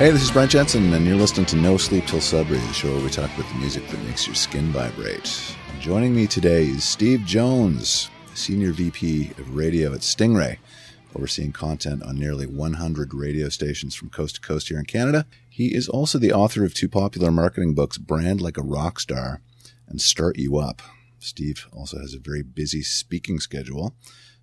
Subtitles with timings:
[0.00, 2.90] Hey, this is Brent Jensen, and you're listening to No Sleep Till Sudbury, the show
[2.90, 5.54] where we talk about the music that makes your skin vibrate.
[5.70, 10.56] And joining me today is Steve Jones, Senior VP of Radio at Stingray,
[11.14, 15.26] overseeing content on nearly 100 radio stations from coast to coast here in Canada.
[15.50, 19.42] He is also the author of two popular marketing books, Brand Like a Rock Star
[19.86, 20.80] and Start You Up.
[21.18, 23.94] Steve also has a very busy speaking schedule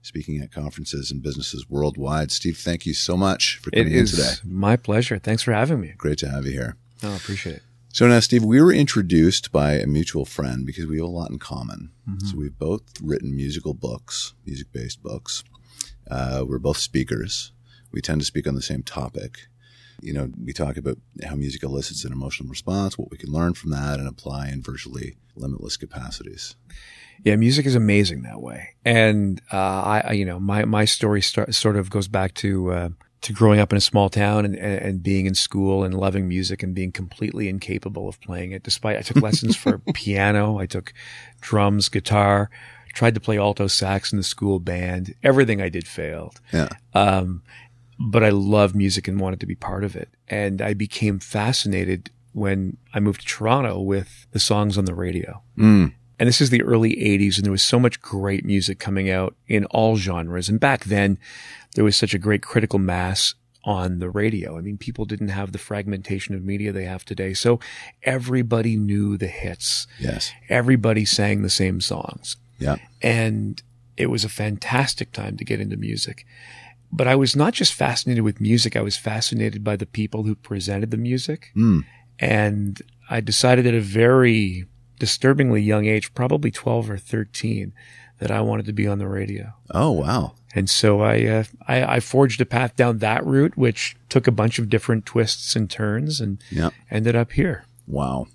[0.07, 2.31] speaking at conferences and businesses worldwide.
[2.31, 4.33] Steve, thank you so much for coming it in today.
[4.43, 5.19] My pleasure.
[5.19, 5.93] Thanks for having me.
[5.97, 6.77] Great to have you here.
[7.03, 7.63] Oh, I appreciate it.
[7.93, 11.31] So now, Steve, we were introduced by a mutual friend because we have a lot
[11.31, 11.91] in common.
[12.07, 12.27] Mm-hmm.
[12.27, 15.43] So we've both written musical books, music based books.
[16.09, 17.51] Uh, we're both speakers.
[17.91, 19.47] We tend to speak on the same topic.
[19.99, 23.55] You know, we talk about how music elicits an emotional response, what we can learn
[23.55, 26.55] from that and apply in virtually limitless capacities.
[27.23, 28.69] Yeah, music is amazing that way.
[28.85, 32.89] And uh, I, you know, my my story start, sort of goes back to uh,
[33.21, 36.63] to growing up in a small town and, and being in school and loving music
[36.63, 38.63] and being completely incapable of playing it.
[38.63, 40.93] Despite I took lessons for piano, I took
[41.41, 42.49] drums, guitar,
[42.93, 45.13] tried to play alto sax in the school band.
[45.23, 46.39] Everything I did failed.
[46.53, 46.69] Yeah.
[46.93, 47.43] Um,
[47.99, 50.09] but I loved music and wanted to be part of it.
[50.27, 55.41] And I became fascinated when I moved to Toronto with the songs on the radio.
[55.57, 55.93] Mm.
[56.19, 59.35] And this is the early 80s, and there was so much great music coming out
[59.47, 60.49] in all genres.
[60.49, 61.19] And back then,
[61.75, 64.57] there was such a great critical mass on the radio.
[64.57, 67.33] I mean, people didn't have the fragmentation of media they have today.
[67.33, 67.59] So
[68.03, 69.87] everybody knew the hits.
[69.99, 70.31] Yes.
[70.49, 72.37] Everybody sang the same songs.
[72.59, 72.77] Yeah.
[73.01, 73.61] And
[73.97, 76.25] it was a fantastic time to get into music.
[76.91, 80.35] But I was not just fascinated with music, I was fascinated by the people who
[80.35, 81.51] presented the music.
[81.55, 81.83] Mm.
[82.19, 84.65] And I decided at a very
[84.99, 87.73] disturbingly young age, probably 12 or 13,
[88.19, 89.53] that I wanted to be on the radio.
[89.71, 90.33] Oh, wow.
[90.55, 94.31] And so I, uh, I, I, forged a path down that route, which took a
[94.31, 96.73] bunch of different twists and turns and yep.
[96.89, 97.65] ended up here.
[97.85, 98.27] Wow.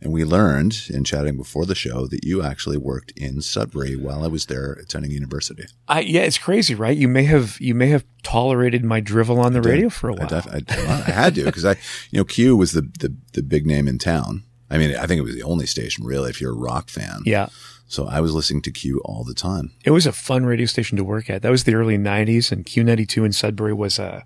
[0.00, 4.24] And we learned in chatting before the show that you actually worked in Sudbury while
[4.24, 5.64] I was there attending university.
[5.86, 6.96] I, yeah, it's crazy, right?
[6.96, 10.26] You may have you may have tolerated my drivel on the radio for a while.
[10.26, 11.76] I, def- I, I had to because I,
[12.10, 14.42] you know, Q was the, the the big name in town.
[14.72, 17.22] I mean, I think it was the only station really if you're a rock fan.
[17.24, 17.48] Yeah.
[17.86, 19.72] So I was listening to Q all the time.
[19.84, 21.42] It was a fun radio station to work at.
[21.42, 24.24] That was the early 90s and Q92 in Sudbury was a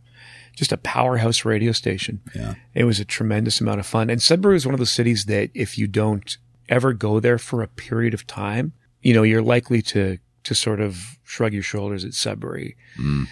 [0.54, 2.20] just a powerhouse radio station.
[2.34, 2.54] Yeah.
[2.74, 4.08] It was a tremendous amount of fun.
[4.08, 7.62] And Sudbury is one of those cities that if you don't ever go there for
[7.62, 12.04] a period of time, you know, you're likely to to sort of shrug your shoulders
[12.04, 12.76] at Sudbury.
[13.00, 13.26] Mm.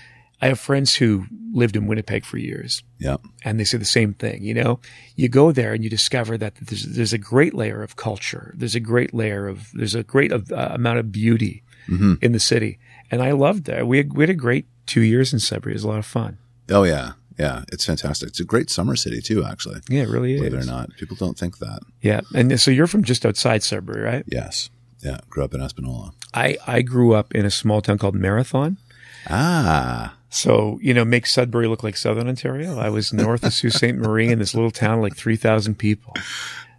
[0.44, 1.24] I have friends who
[1.54, 2.82] lived in Winnipeg for years.
[2.98, 3.16] Yeah.
[3.44, 4.42] And they say the same thing.
[4.42, 4.78] You know,
[5.16, 8.52] you go there and you discover that there's, there's a great layer of culture.
[8.54, 12.16] There's a great layer of, there's a great uh, amount of beauty mm-hmm.
[12.20, 12.78] in the city.
[13.10, 13.86] And I loved that.
[13.86, 15.72] We had, we had a great two years in Sudbury.
[15.72, 16.36] It was a lot of fun.
[16.68, 17.12] Oh, yeah.
[17.38, 17.64] Yeah.
[17.72, 18.28] It's fantastic.
[18.28, 19.80] It's a great summer city too, actually.
[19.88, 20.66] Yeah, it really Believe is.
[20.66, 20.90] it or not.
[20.98, 21.80] People don't think that.
[22.02, 22.20] Yeah.
[22.34, 24.24] And so you're from just outside Sudbury, right?
[24.26, 24.68] Yes.
[25.00, 25.20] Yeah.
[25.30, 26.12] Grew up in Espanola.
[26.34, 28.76] I, I grew up in a small town called Marathon.
[29.30, 30.16] Ah.
[30.34, 32.76] So, you know, make Sudbury look like Southern Ontario.
[32.76, 33.94] I was north of Sault Ste.
[33.94, 36.12] Marie in this little town, like 3,000 people.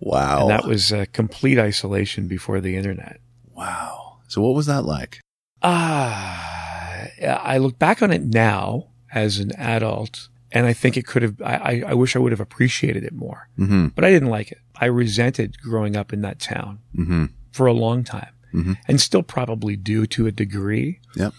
[0.02, 0.42] Wow.
[0.42, 3.22] And that was uh, complete isolation before the internet.
[3.56, 4.18] Wow.
[4.28, 5.22] So what was that like?
[5.64, 11.22] Ah, I look back on it now as an adult and I think it could
[11.22, 13.88] have, I, I wish I would have appreciated it more, mm-hmm.
[13.88, 14.60] but I didn't like it.
[14.76, 17.26] I resented growing up in that town mm-hmm.
[17.54, 18.74] for a long time mm-hmm.
[18.90, 21.00] and still probably do to a degree.
[21.16, 21.34] Yep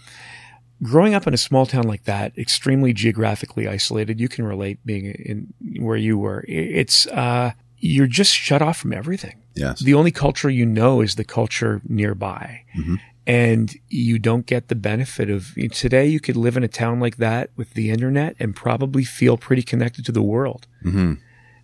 [0.83, 5.05] growing up in a small town like that, extremely geographically isolated, you can relate being
[5.05, 6.43] in where you were.
[6.47, 9.41] It's, uh, you're just shut off from everything.
[9.55, 9.79] Yes.
[9.79, 12.63] The only culture you know is the culture nearby.
[12.77, 12.95] Mm-hmm.
[13.25, 16.07] And you don't get the benefit of today.
[16.07, 19.63] You could live in a town like that with the internet and probably feel pretty
[19.63, 20.65] connected to the world.
[20.85, 21.13] Mm-hmm.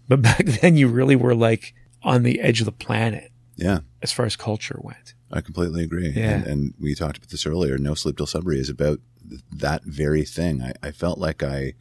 [0.10, 3.32] But back then you really were like on the edge of the planet.
[3.56, 3.80] Yeah.
[4.02, 5.14] As far as culture went.
[5.32, 6.10] I completely agree.
[6.10, 6.32] Yeah.
[6.32, 7.78] And, and, we talked about this earlier.
[7.78, 9.00] No Sleep Till Sudbury is about
[9.52, 10.62] that very thing.
[10.62, 11.74] I, I, felt like I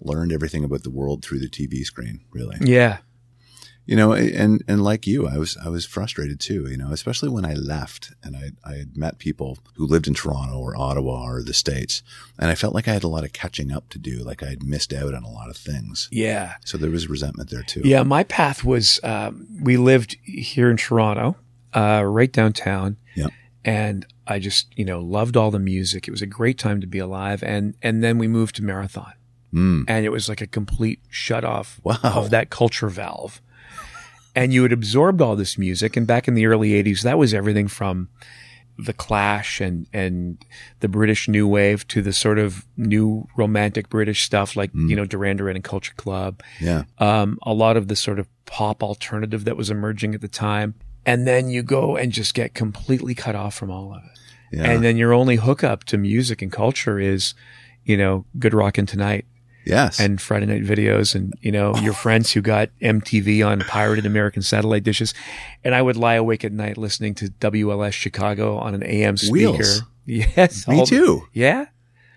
[0.00, 2.56] learned everything about the world through the TV screen, really.
[2.60, 2.98] Yeah.
[3.86, 7.28] You know, and, and like you, I was, I was frustrated too, you know, especially
[7.28, 11.22] when I left and I, I had met people who lived in Toronto or Ottawa
[11.22, 12.02] or the States.
[12.38, 14.24] And I felt like I had a lot of catching up to do.
[14.24, 16.08] Like I had missed out on a lot of things.
[16.10, 16.54] Yeah.
[16.64, 17.82] So there was resentment there too.
[17.84, 18.04] Yeah.
[18.04, 21.36] My path was, um, we lived here in Toronto
[21.74, 22.96] uh, right downtown.
[23.14, 23.26] Yeah.
[23.66, 26.08] And I just, you know, loved all the music.
[26.08, 27.42] It was a great time to be alive.
[27.42, 29.12] And, and then we moved to Marathon.
[29.52, 29.84] Mm.
[29.86, 31.98] And it was like a complete shut off wow.
[32.02, 33.40] of that culture valve.
[34.34, 35.96] And you had absorbed all this music.
[35.96, 38.08] And back in the early 80s, that was everything from
[38.76, 40.44] the Clash and and
[40.80, 45.04] the British New Wave to the sort of new romantic British stuff like you know
[45.04, 46.42] Duran Duran and Culture Club.
[46.60, 46.84] Yeah.
[46.98, 50.74] Um, a lot of the sort of pop alternative that was emerging at the time,
[51.06, 54.13] and then you go and just get completely cut off from all of it.
[54.54, 54.70] Yeah.
[54.70, 57.34] And then your only hookup to music and culture is,
[57.84, 59.26] you know, Good Rockin' Tonight
[59.64, 59.98] yes.
[59.98, 64.42] and Friday night videos and, you know, your friends who got MTV on pirated American
[64.42, 65.12] satellite dishes.
[65.64, 69.32] And I would lie awake at night listening to WLS Chicago on an AM speaker.
[69.32, 69.82] Wheels.
[70.06, 70.68] Yes.
[70.68, 71.26] Me too.
[71.32, 71.66] Yeah.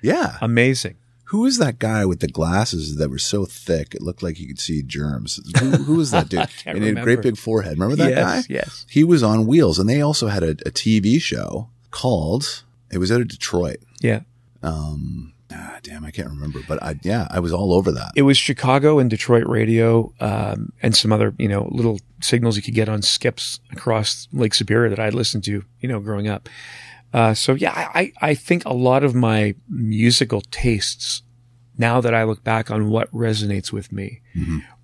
[0.01, 0.37] Yeah.
[0.41, 0.97] Amazing.
[1.31, 4.47] Who is that guy with the glasses that were so thick it looked like you
[4.47, 5.41] could see germs?
[5.59, 6.47] Who, who was that dude?
[6.65, 7.73] and he had a great big forehead.
[7.73, 8.47] Remember that yes.
[8.47, 8.53] guy?
[8.53, 8.85] Yes.
[8.89, 12.63] He was on Wheels, and they also had a, a TV show called.
[12.91, 13.77] It was out of Detroit.
[14.01, 14.21] Yeah.
[14.63, 18.11] Um, ah, damn, I can't remember, but I yeah, I was all over that.
[18.15, 22.63] It was Chicago and Detroit radio, um, and some other, you know, little signals you
[22.63, 26.49] could get on skips across Lake Superior that I'd listened to, you know, growing up.
[27.13, 31.21] Uh, so yeah, I, I I think a lot of my musical tastes,
[31.77, 34.21] now that I look back on what resonates with me,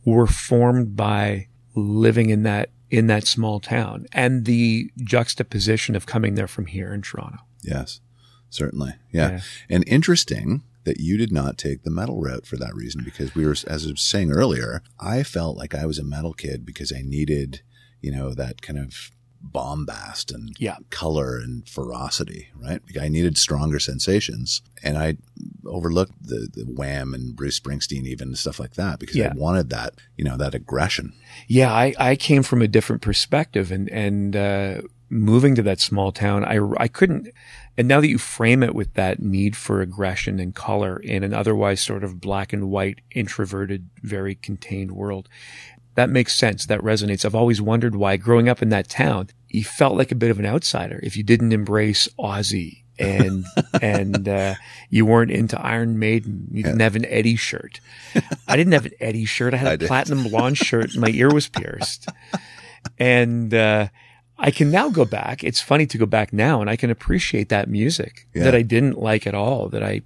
[0.06, 6.36] were formed by living in that in that small town and the juxtaposition of coming
[6.36, 7.40] there from here in Toronto.
[7.64, 8.02] Yes,
[8.52, 8.94] certainly.
[9.12, 9.32] Yeah.
[9.32, 9.40] Yeah.
[9.68, 13.48] And interesting that you did not take the metal route for that reason because we
[13.48, 16.94] were, as I was saying earlier, I felt like I was a metal kid because
[16.94, 17.62] I needed,
[18.00, 19.10] you know, that kind of
[19.44, 20.78] bombast and Yeah.
[20.90, 22.82] color and ferocity, right?
[23.00, 25.18] I needed stronger sensations and I
[25.66, 29.32] overlooked the, the Wham and Bruce Springsteen even stuff like that because Yeah.
[29.36, 31.14] I wanted that, you know, that aggression.
[31.48, 36.12] Yeah, I, I came from a different perspective and, and, uh, moving to that small
[36.12, 37.28] town, I, I couldn't,
[37.78, 41.36] and now that you frame it with that need for aggression and color in an
[41.36, 45.30] otherwise sort of black and white, introverted, very contained world,
[45.96, 46.66] that makes sense.
[46.66, 47.24] That resonates.
[47.26, 50.40] I've always wondered why growing up in that town, you felt like a bit of
[50.40, 53.46] an outsider if you didn't embrace Ozzy and,
[53.82, 54.56] and, uh,
[54.90, 56.48] you weren't into Iron Maiden.
[56.52, 57.80] You didn't have an Eddie shirt.
[58.48, 59.54] I didn't have an Eddie shirt.
[59.54, 62.08] I had a I platinum blonde shirt and my ear was pierced.
[62.98, 63.88] And, uh,
[64.38, 65.44] I can now go back.
[65.44, 68.44] It's funny to go back now and I can appreciate that music Yeah.
[68.46, 70.02] that I didn't like at all, that I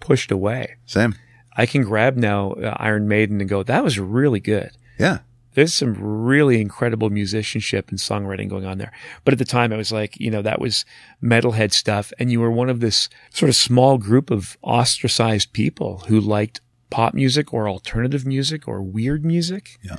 [0.00, 0.76] pushed away.
[0.86, 1.14] Same.
[1.56, 4.70] I can grab now uh, Iron Maiden and go, that was really good.
[4.98, 5.18] Yeah.
[5.54, 8.92] There's some really incredible musicianship and songwriting going on there.
[9.24, 10.84] But at the time, I was like, you know, that was
[11.22, 12.12] metalhead stuff.
[12.18, 16.60] And you were one of this sort of small group of ostracized people who liked
[16.90, 19.78] pop music or alternative music or weird music.
[19.82, 19.96] Yeah.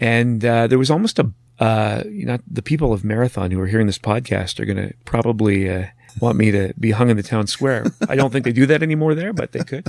[0.00, 3.66] And uh, there was almost a, uh, you know, the people of Marathon who are
[3.66, 5.86] hearing this podcast are going to probably uh,
[6.20, 7.84] want me to be hung in the town square.
[8.08, 9.86] I don't think they do that anymore there, but they could.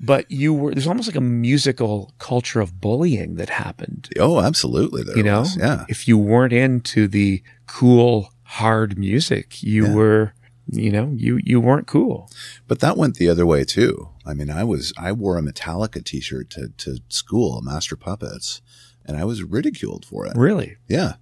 [0.00, 5.02] But you were, there's almost like a musical culture of bullying that happened Oh, absolutely.
[5.02, 5.56] There you know was.
[5.56, 5.84] Yeah.
[5.88, 9.94] if you weren't into the cool hard music you Yeah.
[9.94, 10.32] were
[10.70, 12.30] you know you you weren't cool
[12.66, 14.08] But that went the other way too.
[14.26, 18.60] I mean, I was I wore a Metallica T-shirt to to school, Master Puppets,
[19.06, 20.32] and I was ridiculed for it.
[20.36, 21.14] really Yeah,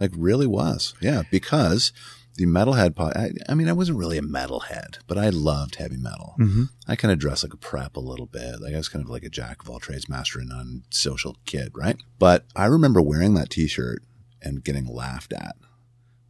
[0.00, 0.94] like really was.
[1.00, 1.92] Yeah, because
[2.36, 2.94] the metalhead.
[2.96, 6.34] Po- I, I mean, I wasn't really a metalhead, but I loved heavy metal.
[6.38, 6.64] mm-hmm.
[6.88, 8.60] I kind of dressed like a prep a little bit.
[8.60, 11.72] Like I was kind of like a jack of all trades, master and unsocial kid,
[11.74, 11.96] right?
[12.18, 14.02] But I remember wearing that T-shirt
[14.40, 15.56] and getting laughed at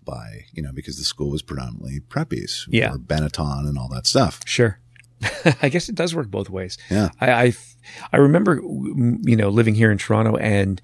[0.05, 2.93] by you know because the school was predominantly preppies, Yeah.
[2.95, 4.41] or Benetton and all that stuff.
[4.45, 4.79] sure
[5.63, 7.11] i guess it does work both ways Yeah.
[7.21, 7.53] I, I
[8.13, 10.83] i remember you know living here in toronto and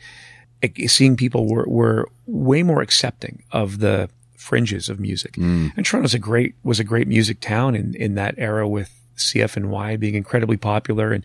[0.87, 4.09] seeing people were were way more accepting of the
[4.49, 5.73] fringes of music Mm.
[5.77, 8.91] and toronto's a great was a great music town in in that era with
[9.29, 11.25] CFNY being incredibly popular and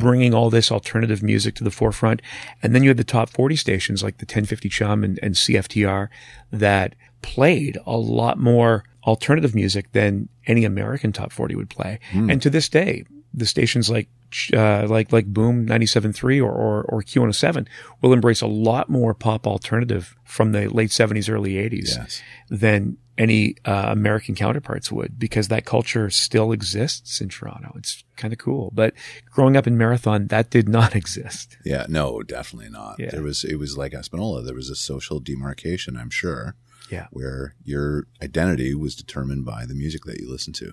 [0.00, 2.22] bringing all this alternative music to the forefront.
[2.62, 6.08] And then you had the top 40 stations like the 1050 Chum and, and CFTR
[6.50, 12.00] that played a lot more alternative music than any American top 40 would play.
[12.30, 13.04] And to this day,
[13.34, 14.08] the stations like
[14.54, 17.66] uh, like like Boom 97.3 or, or or Q107
[18.00, 22.22] will embrace a lot more pop alternative from the late 70s, early 80s Yes.
[22.48, 27.72] than any uh, American counterparts would because that culture still exists in Toronto.
[27.76, 28.72] It's kind of cool.
[28.74, 28.92] But
[29.30, 31.56] growing up in Marathon, that did not exist.
[31.64, 32.96] Yeah, no, definitely not.
[32.98, 33.10] Yeah.
[33.10, 34.42] There was it was like Espanola.
[34.42, 36.56] There was a social demarcation, I'm sure,
[36.90, 40.72] Yeah, where your identity was determined by the music that you listened to.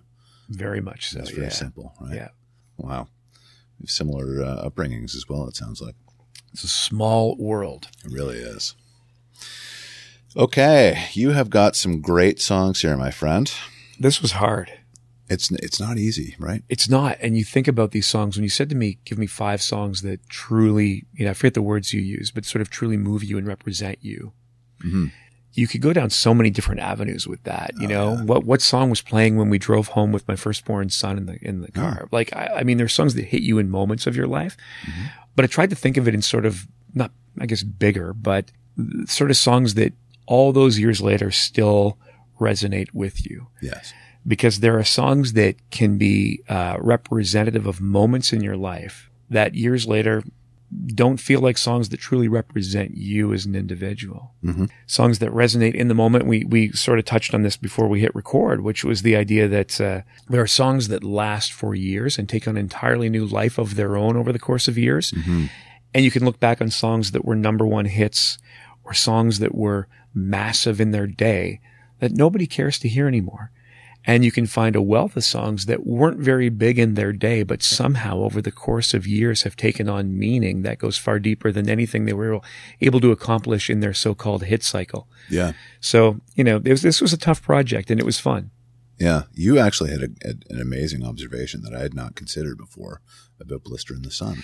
[0.49, 1.19] very much so.
[1.19, 1.53] That's very yeah.
[1.53, 2.15] simple, right?
[2.15, 2.29] Yeah.
[2.77, 3.07] Wow.
[3.85, 5.47] Similar uh, upbringings as well.
[5.47, 5.95] It sounds like
[6.53, 7.87] It's a small world.
[8.05, 8.75] it really is.
[10.35, 13.51] Okay, you have got some great songs here, my friend.
[13.99, 14.71] This was hard.
[15.29, 16.63] It's it's not easy, right?
[16.69, 17.17] It's not.
[17.21, 20.01] And you think about these songs when you said to me, give me five songs
[20.01, 23.23] that truly, you know, I forget the words you use, but sort of truly move
[23.23, 24.33] you and represent you.
[24.83, 25.11] Mhm.
[25.53, 27.71] You could go down so many different avenues with that.
[27.79, 31.17] You know, what, what song was playing when we drove home with my firstborn son
[31.17, 32.07] in the, in the car?
[32.11, 34.55] Like, I, I mean, there's songs that hit you in moments of your life,
[35.35, 38.51] but I tried to think of it in sort of not, I guess, bigger, but
[39.07, 39.93] sort of songs that
[40.25, 41.97] all those years later still
[42.39, 43.93] resonate with you Yes.
[44.25, 49.53] because there are songs that can be uh, representative of moments in your life that
[49.53, 50.23] years later
[50.87, 54.33] don't feel like songs that truly represent you as an individual.
[54.87, 56.25] Songs that resonate in the moment.
[56.25, 59.47] We we sort of touched on this before we hit record, which was the idea
[59.49, 63.25] that uh, there are songs that last for years and take on an entirely new
[63.25, 65.13] life of their own over the course of years.
[65.93, 68.37] And you can look back on songs that were number one hits
[68.83, 71.59] or songs that were massive in their day
[71.99, 73.51] that nobody cares to hear anymore.
[74.03, 77.43] And you can find a wealth of songs that weren't very big in their day,
[77.43, 81.51] but somehow over the course of years have taken on meaning that goes far deeper
[81.51, 82.41] than anything they were
[82.81, 85.07] able to accomplish in their so-called hit cycle.
[85.29, 85.53] Yeah.
[85.79, 88.49] So, you know, this, this was a tough project and it was fun.
[88.97, 89.23] Yeah.
[89.33, 93.01] You actually had, a, had an amazing observation that I had not considered before
[93.39, 94.43] about Blister in the Sun.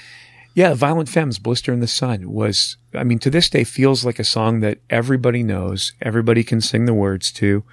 [0.53, 4.17] Yeah, Violent Femmes, Blister in the Sun was, I mean, to this day feels like
[4.17, 7.63] a song that everybody knows, everybody can sing the words to.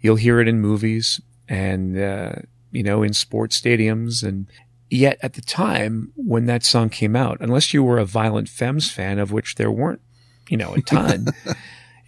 [0.00, 2.32] You'll hear it in movies and, uh,
[2.70, 4.22] you know, in sports stadiums.
[4.22, 4.46] And
[4.90, 8.90] yet at the time when that song came out, unless you were a Violent Femmes
[8.90, 10.00] fan, of which there weren't,
[10.48, 11.28] you know, a ton,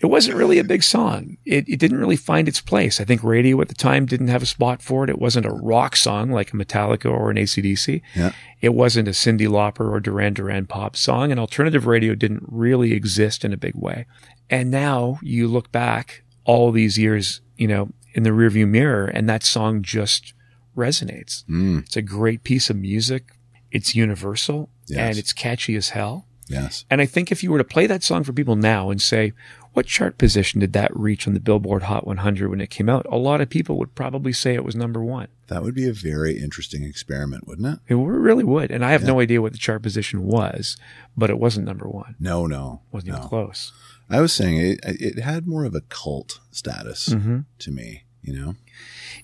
[0.01, 1.37] it wasn't really a big song.
[1.45, 3.01] It, it didn't really find its place.
[3.01, 5.11] I think radio at the time didn't have a spot for it.
[5.11, 8.01] It wasn't a rock song like a Metallica or an ACDC.
[8.15, 8.33] Yeah.
[8.61, 12.93] It wasn't a Cyndi Lauper or Duran Duran pop song, and alternative radio didn't really
[12.93, 14.07] exist in a big way.
[14.49, 19.29] And now you look back all these years, you know, in the rearview mirror, and
[19.29, 20.33] that song just
[20.75, 21.45] resonates.
[21.45, 21.81] Mm.
[21.85, 23.37] It's a great piece of music.
[23.71, 24.99] It's universal Yes.
[24.99, 26.27] and it's catchy as hell.
[26.47, 26.87] Yes.
[26.89, 29.35] And I think if you were to play that song for people now and say,
[29.75, 33.05] what chart position did that reach on the Billboard Hot 100 when it came out?
[33.13, 35.29] A lot of people would probably say it was number one.
[35.49, 37.79] That would be a very interesting experiment, wouldn't it?
[37.93, 38.71] It really would.
[38.71, 40.79] And I have no idea what the chart position was,
[41.15, 42.17] but it wasn't number one.
[42.19, 42.81] No, no.
[42.91, 43.19] It wasn't no.
[43.19, 43.73] even close.
[44.11, 47.41] I was saying it, it had more of a cult status Mm-hmm.
[47.59, 48.55] to me, you know?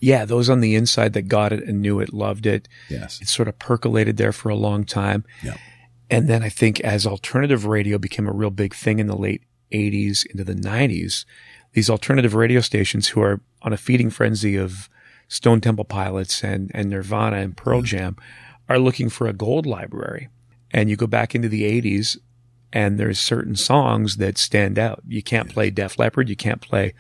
[0.01, 2.69] Yeah, those on the inside that got it and knew it, loved it.
[2.91, 3.21] Yes.
[3.23, 5.25] It sort of percolated there for a long time.
[5.43, 5.57] Yeah.
[6.11, 9.43] And then I think as alternative radio became a real big thing in the late
[9.73, 11.25] 80s into the 90s,
[11.73, 14.89] these alternative radio stations who are on a feeding frenzy of
[15.29, 18.17] Stone Temple Pilots and, and Nirvana and Pearl Jam
[18.69, 20.29] are looking for a gold library.
[20.71, 22.19] And you go back into the 80s
[22.75, 25.01] and there's certain songs that stand out.
[25.09, 26.93] You can't play Def Leppard, you can't play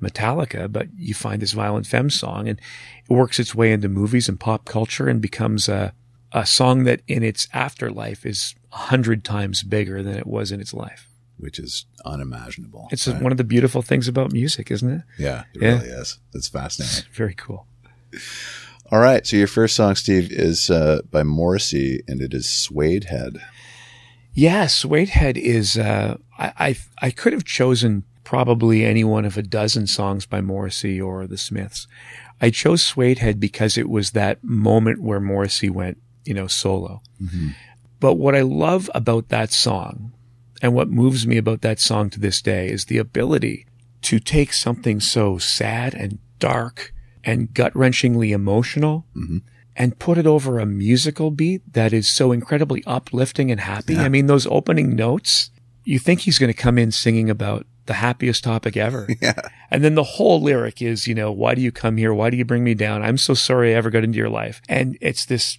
[0.00, 2.60] Metallica, but you find this Violent Femme song and
[3.08, 5.94] it works its way into movies and pop culture and becomes a,
[6.32, 10.60] a song that in its afterlife is a hundred times bigger than it was in
[10.60, 11.08] its life.
[11.38, 12.88] Which is unimaginable.
[12.92, 13.20] It's right?
[13.22, 15.02] one of the beautiful things about music, isn't it?
[15.18, 15.68] yeah, it Yeah.
[15.78, 16.18] really is.
[16.34, 17.04] It's fascinating.
[17.12, 17.66] Very cool.
[18.90, 19.26] All right.
[19.26, 23.40] So your first song, Steve, is uh, by Morrissey and it is Suedehead.
[24.34, 29.42] Yeah, Suedehead is, uh, I, I, I could have chosen probably any one of a
[29.42, 31.86] dozen songs by Morrissey or the Smiths.
[32.40, 37.02] I chose Suedehead because it was that moment where Morrissey went, you know, solo.
[38.00, 40.12] But what I love about that song
[40.62, 43.66] and what moves me about that song to this day is the ability
[44.02, 49.06] to take something so sad and dark and gut wrenchingly emotional
[49.76, 53.96] and put it over a musical beat that is so incredibly uplifting and happy.
[53.96, 55.50] I mean, those opening notes,
[55.84, 59.08] you think he's going to come in singing about the happiest topic ever.
[59.20, 59.34] Yeah.
[59.70, 62.12] And then the whole lyric is, you know, why do you come here?
[62.12, 63.02] Why do you bring me down?
[63.02, 64.60] I'm so sorry I ever got into your life.
[64.68, 65.58] And it's this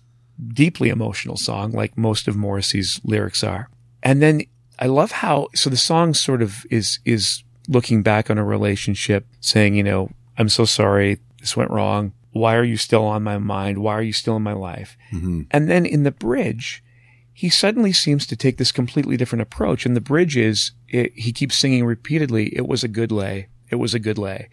[0.49, 3.69] deeply emotional song, like most of Morrissey's lyrics are.
[4.03, 4.41] And then
[4.77, 9.25] I love how, so the song sort of is, is looking back on a relationship
[9.39, 11.19] saying, you know, I'm so sorry.
[11.39, 12.13] This went wrong.
[12.33, 13.77] Why are you still on my mind?
[13.77, 14.97] Why are you still in my life?
[15.51, 16.83] And then in the bridge,
[17.31, 19.85] he suddenly seems to take this completely different approach.
[19.85, 23.47] And the bridge is, it, he keeps singing repeatedly, it was a good lay.
[23.69, 24.49] It was a good lay.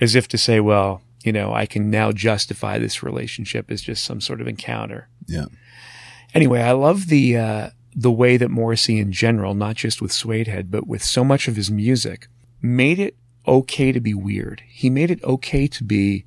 [0.00, 4.04] As if to say, well, you know, I can now justify this relationship as just
[4.04, 5.08] some sort of encounter.
[5.26, 5.46] Yeah.
[6.34, 10.70] Anyway, I love the, uh, the way that Morrissey in general, not just with Suedehead,
[10.70, 12.28] but with so much of his music,
[12.62, 14.62] made it okay to be weird.
[14.68, 16.24] He made it okay to be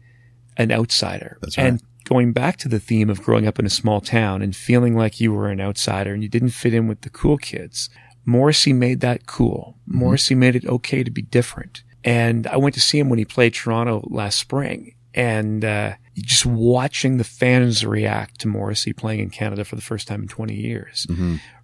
[0.58, 1.38] an outsider.
[1.42, 1.68] That's right.
[1.68, 4.96] And going back to the theme of growing up in a small town and feeling
[4.96, 7.90] like you were an outsider and you didn't fit in with the cool kids,
[8.26, 9.78] Morrissey made that cool.
[9.86, 11.84] Morrissey made it okay to be different.
[12.04, 16.46] And I went to see him when he played Toronto last spring and, uh, just
[16.46, 20.54] watching the fans react to Morrissey playing in Canada for the first time in 20
[20.54, 21.08] years,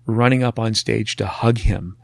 [0.06, 1.98] running up on stage to hug him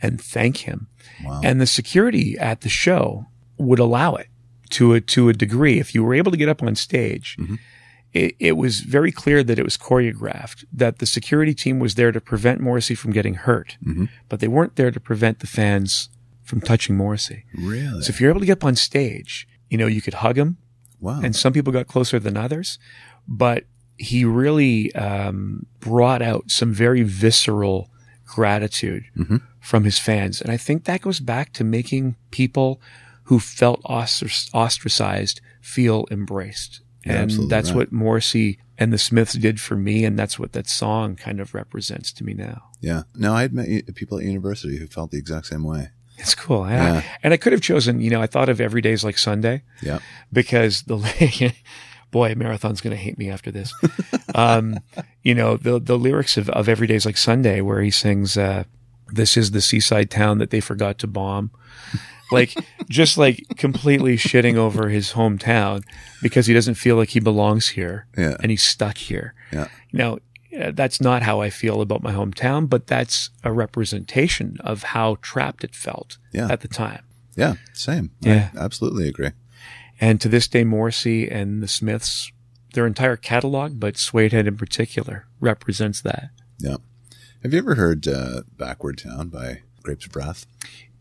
[0.00, 0.86] and thank him.
[1.24, 1.40] Wow.
[1.42, 3.26] And the security at the show
[3.58, 4.28] would allow it
[4.70, 5.78] to a, to a degree.
[5.78, 7.56] If you were able to get up on stage, mm-hmm.
[8.12, 12.12] it, it was very clear that it was choreographed, that the security team was there
[12.12, 14.06] to prevent Morrissey from getting hurt, mm-hmm.
[14.28, 16.08] but they weren't there to prevent the fans
[16.42, 17.44] from touching Morrissey.
[17.54, 18.02] really?
[18.02, 20.58] So if you're able to get up on stage, you know, you could hug him,
[21.00, 21.20] wow.
[21.22, 22.78] and some people got closer than others,
[23.28, 23.64] but
[23.96, 27.90] he really um, brought out some very visceral
[28.26, 29.36] gratitude mm-hmm.
[29.60, 32.80] from his fans, and I think that goes back to making people
[33.30, 37.76] who felt ostracized feel embraced, and that's right.
[37.76, 41.54] what Morrissey and the Smiths did for me, and that's what that song kind of
[41.54, 42.64] represents to me now.
[42.80, 43.02] yeah.
[43.14, 45.90] No, I'd met people at university who felt the exact same way.
[46.18, 46.94] It's cool, Yeah.
[46.94, 47.02] yeah.
[47.22, 49.62] And I could have chosen, you know, I thought of Every Day's Like Sunday.
[49.80, 50.00] Yeah.
[50.32, 50.96] because the
[52.10, 53.72] boy marathon's going to hate me after this
[54.34, 54.76] um
[55.22, 58.64] you know the the lyrics of, of every day's like sunday where he sings uh
[59.12, 61.52] this is the seaside town that they forgot to bomb
[62.30, 62.54] like
[62.88, 65.82] just like completely shitting over his hometown
[66.22, 68.36] because he doesn't feel like he belongs here Yeah.
[68.42, 69.68] and he's stuck here Yeah.
[69.92, 70.18] now
[70.58, 75.16] uh, that's not how i feel about my hometown but that's a representation of how
[75.22, 76.48] trapped it felt Yeah.
[76.50, 77.02] at the time
[77.36, 77.54] Yeah.
[77.72, 78.10] Same.
[78.20, 78.50] Yeah.
[78.54, 79.30] I absolutely agree.
[80.00, 82.32] And to this day, Morrissey and the Smiths,
[82.74, 86.30] their entire catalog, but Suedehead in particular, represents that.
[86.58, 86.76] Yeah.
[87.42, 90.44] Have you ever heard uh, Backward Town by Grapes of Wrath?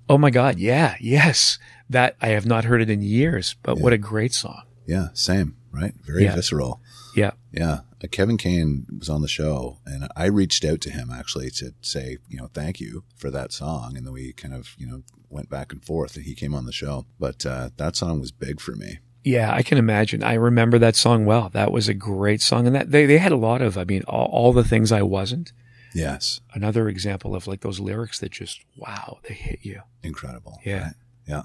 [0.10, 0.58] Oh my God.
[0.60, 0.96] Yeah.
[1.00, 1.60] Yes.
[1.90, 4.64] That I have not heard it in years, but what a great song.
[4.86, 5.10] Yeah.
[5.14, 5.56] Same.
[5.72, 5.94] Right.
[6.04, 6.36] Very Yeah.
[6.36, 6.82] visceral.
[7.16, 7.32] Yeah.
[7.52, 7.82] Yeah.
[8.04, 11.74] Uh, Kevin Kane was on the show and I reached out to him actually to
[11.82, 13.96] say, you know, thank you for that song.
[13.96, 16.66] And then we kind of, you know, went back and forth and he came on
[16.66, 17.06] the show.
[17.20, 19.00] But uh, that song was big for me.
[19.24, 19.54] Yeah.
[19.54, 20.24] I can imagine.
[20.24, 21.50] I remember that song well.
[21.50, 22.66] That was a great song.
[22.66, 25.02] And that they, they had a lot of, I mean, all, all the things I
[25.04, 25.52] wasn't.
[25.94, 26.42] Yes.
[26.54, 29.82] Another example of like those lyrics that just, wow, they hit you.
[30.04, 30.60] Incredible.
[30.66, 30.84] Yeah.
[30.84, 30.94] Right?
[31.28, 31.42] Yeah.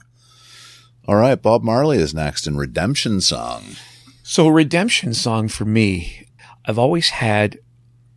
[1.06, 1.40] All right.
[1.40, 3.64] Bob Marley is next in Redemption Song.
[4.22, 6.28] So, redemption song for me,
[6.64, 7.58] I've always had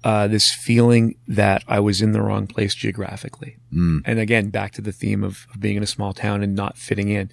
[0.06, 3.58] uh, this feeling that I was in the wrong place geographically.
[3.74, 4.04] Mm.
[4.06, 6.78] And again, back to the theme of, of being in a small town and not
[6.78, 7.30] fitting in.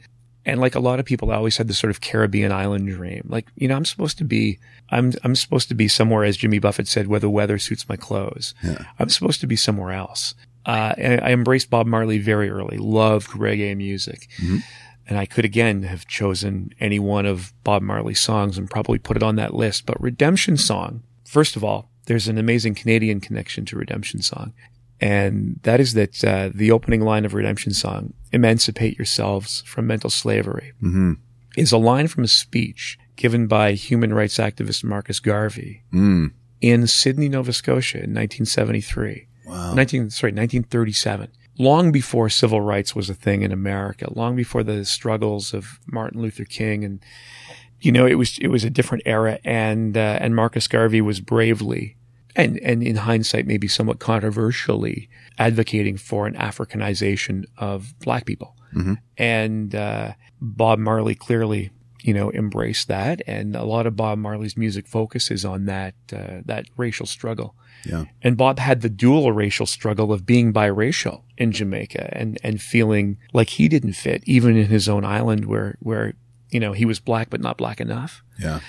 [0.47, 3.27] And like a lot of people, I always had this sort of Caribbean island dream.
[3.29, 4.59] Like, you know, I'm supposed to be,
[4.91, 7.97] I'm, I'm supposed to be somewhere, as Jimmy Buffett said, where the weather suits my
[7.97, 8.55] clothes.
[8.63, 8.85] Yeah.
[8.99, 10.35] I'm supposed to be somewhere else.
[10.67, 14.29] Uh, and I embraced Bob Marley very early, loved reggae music.
[15.07, 19.17] And I could again have chosen any one of Bob Marley's songs and probably put
[19.17, 19.85] it on that list.
[19.85, 24.53] But Redemption Song, first of all, there's an amazing Canadian connection to Redemption Song.
[25.05, 30.09] And that is that uh, the opening line of Redemption Song, emancipate yourselves from mental
[30.11, 31.13] slavery, Mm-hmm.
[31.57, 36.33] is a line from a speech given by human rights activist Marcus Garvey Mm.
[36.61, 39.27] in Sydney, Nova Scotia in 1973.
[39.47, 39.75] Wow.
[39.75, 41.29] 19, sorry, 1937.
[41.59, 46.21] Long before civil rights was a thing in America, long before the struggles of Martin
[46.23, 46.99] Luther King and,
[47.81, 51.21] you know, it was, it was a different era and, uh, and Marcus Garvey was
[51.21, 51.97] bravely
[52.37, 58.57] and, and in hindsight, maybe somewhat controversially advocating for an Africanization of black people.
[59.17, 61.71] And, uh, Bob Marley clearly,
[62.03, 63.23] you know, embraced that.
[63.27, 67.55] And a lot of Bob Marley's music focuses on that, uh, that racial struggle.
[67.87, 68.07] Yeah.
[68.23, 73.19] And Bob had the dual racial struggle of being biracial in Jamaica and, and feeling
[73.33, 76.15] like he didn't fit even in his own island where, where,
[76.51, 78.23] you know, he was black, but not black enough.
[78.39, 78.61] Yeah.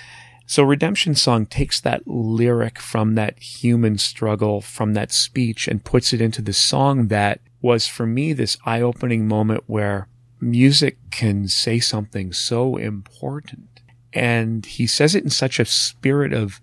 [0.46, 6.12] So Redemption Song takes that lyric from that human struggle, from that speech and puts
[6.12, 10.08] it into the song that was for me this eye opening moment where
[10.40, 13.80] music can say something so important.
[14.12, 16.60] And he says it in such a spirit of,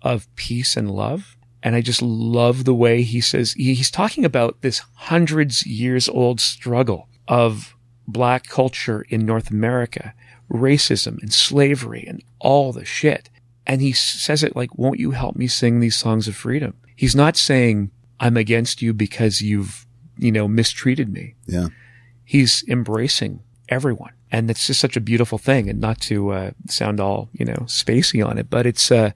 [0.00, 1.36] of peace and love.
[1.60, 6.08] And I just love the way he says he- he's talking about this hundreds years
[6.08, 7.74] old struggle of
[8.06, 10.14] black culture in North America,
[10.50, 13.30] racism and slavery and all the shit.
[13.66, 16.74] And he says it like, won't you help me sing these songs of freedom?
[16.94, 19.86] He's not saying I'm against you because you've,
[20.18, 21.34] you know, mistreated me.
[21.46, 21.68] Yeah.
[22.24, 24.12] He's embracing everyone.
[24.30, 27.66] And it's just such a beautiful thing and not to uh, sound all, you know,
[27.66, 29.12] spacey on it, but it's uh,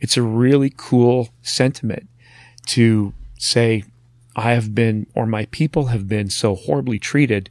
[0.00, 2.08] it's a really cool sentiment
[2.66, 3.84] to say,
[4.36, 7.50] I have been, or my people have been so horribly treated.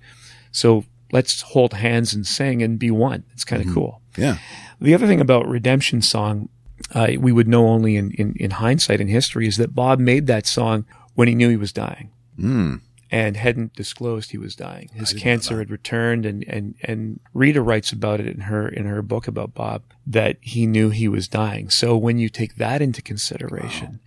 [0.51, 3.23] So let's hold hands and sing and be one.
[3.33, 4.01] It's kind of cool.
[4.17, 4.37] Yeah.
[4.81, 6.49] The other thing about Redemption Song,
[6.93, 10.27] uh, we would know only in, in, in hindsight in history is that Bob made
[10.27, 12.81] that song when he knew he was dying Mm.
[13.09, 14.89] and hadn't disclosed he was dying.
[14.93, 19.01] His cancer had returned and, and, and Rita writes about it in her, in her
[19.01, 21.69] book about Bob that he knew he was dying.
[21.71, 23.99] So when you take that into consideration,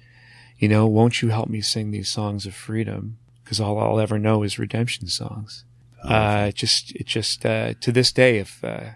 [0.58, 3.16] you know, won't you help me sing these songs of freedom?
[3.42, 5.64] because all I'll ever know is redemption songs.
[6.04, 8.90] Uh, it just, it just, uh, to this day, if, uh,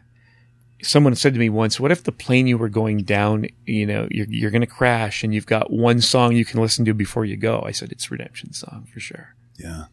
[0.82, 4.06] someone said to me once, what if the plane you were going down, you know,
[4.10, 7.24] you're, you're going to crash and you've got one song you can listen to before
[7.24, 7.62] you go?
[7.66, 9.34] I said, it's redemption song for sure.
[9.58, 9.84] Yeah.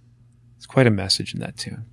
[0.58, 1.86] It's quite a message in that tune.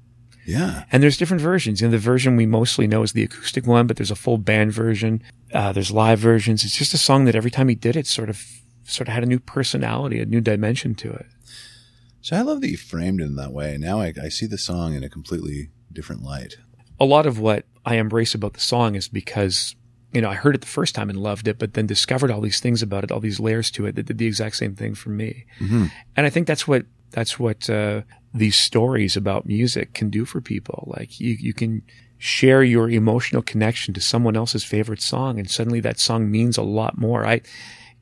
[0.47, 0.85] Yeah.
[0.91, 1.81] And there's different versions.
[1.81, 4.39] You know, the version we mostly know is the acoustic one, but there's a full
[4.39, 5.23] band version.
[5.53, 6.65] Uh, there's live versions.
[6.65, 8.43] It's just a song that every time he did it, sort of,
[8.85, 11.27] sort of had a new personality, a new dimension to it.
[12.21, 13.77] So I love that you framed it in that way.
[13.79, 16.57] Now I, I see the song in a completely different light.
[17.01, 19.77] A lot of what I embrace about the song is because,
[20.13, 22.41] you know, I heard it the first time and loved it, but then discovered all
[22.41, 24.95] these things about it, all these layers to it that did the exact same thing
[24.95, 25.47] for me.
[25.61, 25.87] Mm-hmm.
[26.17, 28.03] And I think that's what, that's what, uh,
[28.35, 30.93] these stories about music can do for people.
[30.95, 31.83] Like you, you can
[32.19, 36.63] share your emotional connection to someone else's favorite song and suddenly that song means a
[36.63, 37.25] lot more.
[37.25, 37.41] I,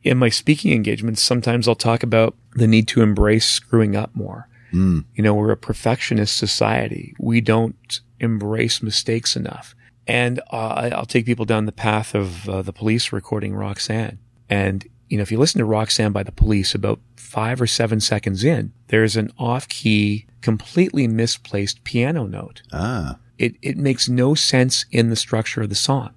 [0.06, 4.48] in my speaking engagements, sometimes I'll talk about the need to embrace screwing up more.
[4.72, 5.04] Mm.
[5.14, 7.14] You know, we're a perfectionist society.
[7.18, 9.74] We don't embrace mistakes enough.
[10.06, 14.18] And uh, I'll take people down the path of uh, the police recording Roxanne.
[14.48, 17.98] And, you know, if you listen to Roxanne by the police about five or seven
[18.00, 22.62] seconds in, there's an off key, completely misplaced piano note.
[22.72, 23.18] Ah.
[23.38, 26.10] It, it makes no sense in the structure of the song.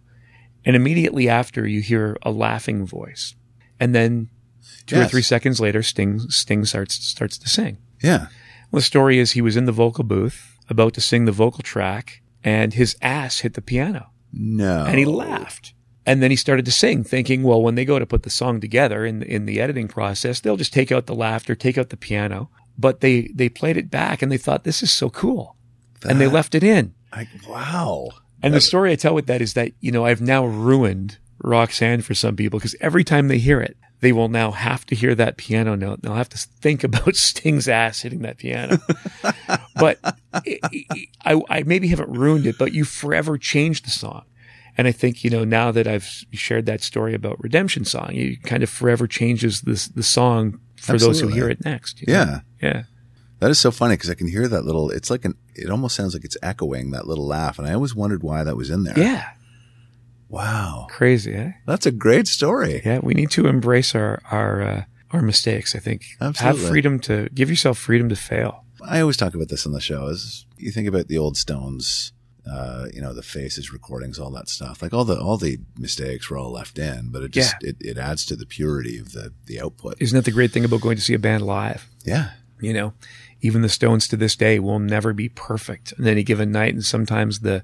[0.64, 3.34] And immediately after, you hear a laughing voice.
[3.80, 4.30] And then
[4.86, 7.78] two or three seconds later, Sting, Sting starts, starts to sing.
[8.02, 8.28] Yeah.
[8.72, 11.64] Well, the story is he was in the vocal booth about to sing the vocal
[11.64, 14.86] track and his ass hit the piano No.
[14.86, 15.74] and he laughed.
[16.06, 18.60] And then he started to sing thinking, well, when they go to put the song
[18.62, 21.98] together in, in the editing process, they'll just take out the laughter, take out the
[21.98, 22.50] piano.
[22.78, 25.56] But they, they played it back and they thought, this is so cool.
[26.08, 26.94] and they left it in.
[27.12, 28.10] I, wow.
[28.42, 32.02] And the story I tell with that is that, you know, I've now ruined Roxanne
[32.02, 35.14] for some people because every time they hear it, they will now have to hear
[35.16, 36.02] that piano note.
[36.02, 38.80] They'll have to think about Sting's ass hitting that piano.
[39.76, 40.00] but
[40.46, 44.24] it, it- I, I maybe haven't ruined it, but you forever changed the song.
[44.78, 48.44] And I think, you know, now that I've shared that story about Redemption Song, it
[48.44, 52.00] kind of forever changes this, the song for those who hear it next.
[52.02, 52.14] you know?
[52.14, 52.40] Yeah.
[52.62, 52.84] Yeah.
[53.40, 55.98] That is so funny because I can hear that little, it's like an, it almost
[55.98, 57.60] sounds like it's echoing that little laugh.
[57.60, 58.98] And I always wondered why that was in there.
[58.98, 59.30] Yeah.
[60.30, 60.88] Wow.
[60.90, 61.52] Crazy, eh?
[61.66, 62.82] That's a great story.
[62.86, 65.76] Yeah, we need to embrace our our uh, our mistakes.
[65.76, 66.62] I think Absolutely.
[66.62, 68.64] have freedom to give yourself freedom to fail.
[68.86, 72.14] I always talk about this on the show is you think about the old Stones,
[72.50, 74.82] uh, you know, the faces recordings, all that stuff.
[74.82, 77.98] Like all the, all the mistakes were all left in, but it just, it, it
[77.98, 79.96] adds to the purity of the, the output.
[80.00, 81.90] Isn't that the great thing about going to see a band live?
[82.06, 82.32] Yeah.
[82.62, 82.94] You know,
[83.42, 86.84] even the Stones to this day will never be perfect on any given night, and
[86.84, 87.64] sometimes the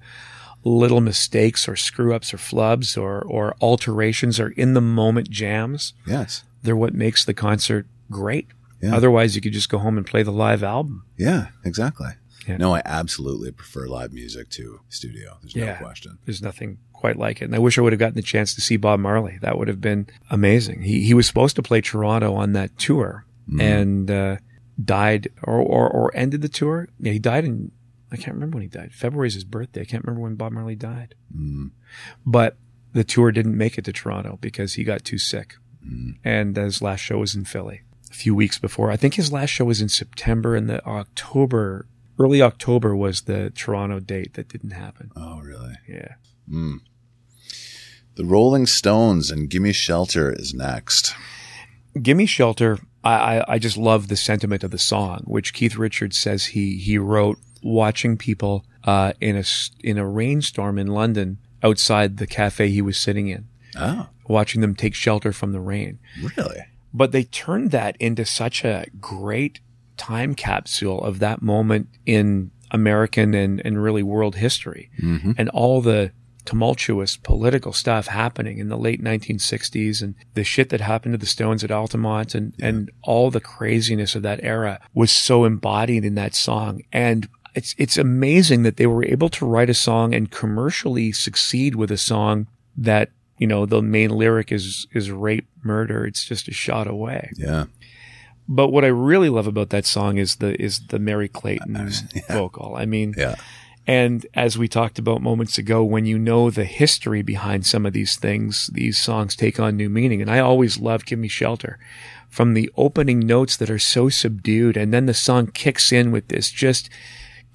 [0.65, 5.93] little mistakes or screw ups or flubs or or alterations or in the moment jams.
[6.05, 6.43] Yes.
[6.63, 8.47] They're what makes the concert great.
[8.81, 8.95] Yeah.
[8.95, 11.05] Otherwise, you could just go home and play the live album.
[11.17, 12.09] Yeah, exactly.
[12.47, 12.57] Yeah.
[12.57, 15.37] No, I absolutely prefer live music to studio.
[15.41, 16.17] There's no question.
[16.25, 17.45] There's nothing quite like it.
[17.45, 19.37] And I wish I would have gotten the chance to see Bob Marley.
[19.41, 20.81] That would have been amazing.
[20.81, 23.25] He he was supposed to play Toronto on that tour
[23.59, 24.37] and uh,
[24.83, 26.89] died or, or or ended the tour.
[26.99, 27.71] Yeah, he died in
[28.19, 28.93] I can't remember when he died.
[28.93, 29.81] February is his birthday.
[29.81, 31.15] I can't remember when Bob Marley died.
[31.35, 31.71] Mm.
[32.25, 32.57] But
[32.93, 35.55] the tour didn't make it to Toronto because he got too sick.
[36.23, 38.89] And his last show was in Philly a few weeks before.
[38.89, 43.51] I think his last show was in September and the October early October was the
[43.51, 45.11] Toronto date that didn't happen.
[45.15, 45.75] Oh, really?
[45.87, 46.15] Yeah.
[46.49, 46.79] Mm.
[48.15, 51.13] The Rolling Stones and Gimme Shelter is next.
[52.01, 56.17] Gimme Shelter, I, I, I just love the sentiment of the song, which Keith Richards
[56.17, 59.43] says he, he wrote watching people uh, in a
[59.83, 64.75] in a rainstorm in London outside the cafe he was sitting in, Oh, watching them
[64.75, 65.99] take shelter from the rain.
[66.37, 66.59] really?
[66.93, 69.59] But they turned that into such a great
[69.97, 75.31] time capsule of that moment in American and, and really world history Mm-hmm.
[75.37, 76.11] and all the
[76.45, 81.25] tumultuous political stuff happening in the late 1960s and the shit that happened to the
[81.25, 86.13] Stones at Altamont and, and all the craziness of that era was so embodied in
[86.15, 86.81] that song.
[86.93, 91.75] And it's, it's amazing that they were able to write a song and commercially succeed
[91.75, 96.05] with a song that, you know, the main lyric is, is rape, murder.
[96.05, 97.31] It's just a shot away.
[97.35, 97.65] Yeah.
[98.47, 101.89] But what I really love about that song is the, is the Merry Clayton
[102.29, 102.75] vocal.
[102.77, 103.35] I mean, Yeah.
[103.87, 107.93] and as we talked about moments ago, when you know the history behind some of
[107.93, 110.21] these things, these songs take on new meaning.
[110.21, 111.79] And I always love Give Me Shelter
[112.29, 114.77] from the opening notes that are so subdued.
[114.77, 116.89] And then the song kicks in with this just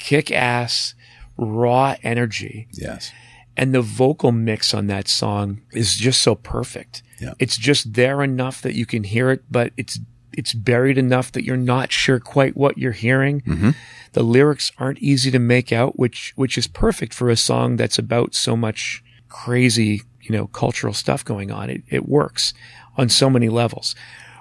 [0.01, 0.95] kick ass,
[1.37, 2.67] raw energy.
[2.73, 3.13] Yes.
[3.57, 7.03] And the vocal mix on that song is just so perfect.
[7.21, 7.35] Yeah.
[7.39, 9.99] It's just there enough that you can hear it, but it's
[10.33, 13.41] it's buried enough that you're not sure quite what you're hearing.
[13.43, 13.75] Mhm.
[14.13, 17.99] The lyrics aren't easy to make out, which which is perfect for a song that's
[17.99, 21.69] about so much crazy, you know, cultural stuff going on.
[21.69, 22.55] It it works
[22.97, 23.95] on so many levels.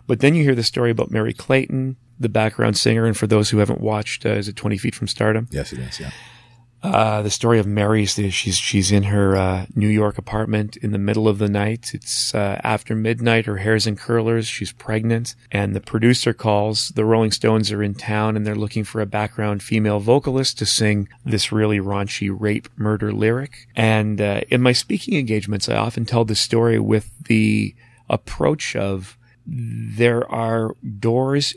[0.07, 3.49] But then you hear the story about Merry Clayton, the background singer, and for those
[3.49, 5.47] who haven't watched, uh, is it Twenty Feet from Stardom?
[5.51, 5.99] Yes, it is.
[5.99, 6.11] Yeah.
[6.81, 10.93] Uh, the story of Merry's, the- she's, she's in her, uh, New York apartment in
[10.93, 11.91] the middle of the night.
[11.93, 13.47] It's, uh, after midnight.
[13.47, 14.47] Her hair's in curlers.
[14.47, 16.89] She's pregnant and the producer calls.
[16.95, 20.65] The Rolling Stones are in town and they're looking for a background female vocalist to
[20.65, 23.67] sing this really raunchy rape murder lyric.
[23.75, 27.75] And, uh, in my speaking engagements, I often tell this story with the
[28.09, 31.55] approach of there are doors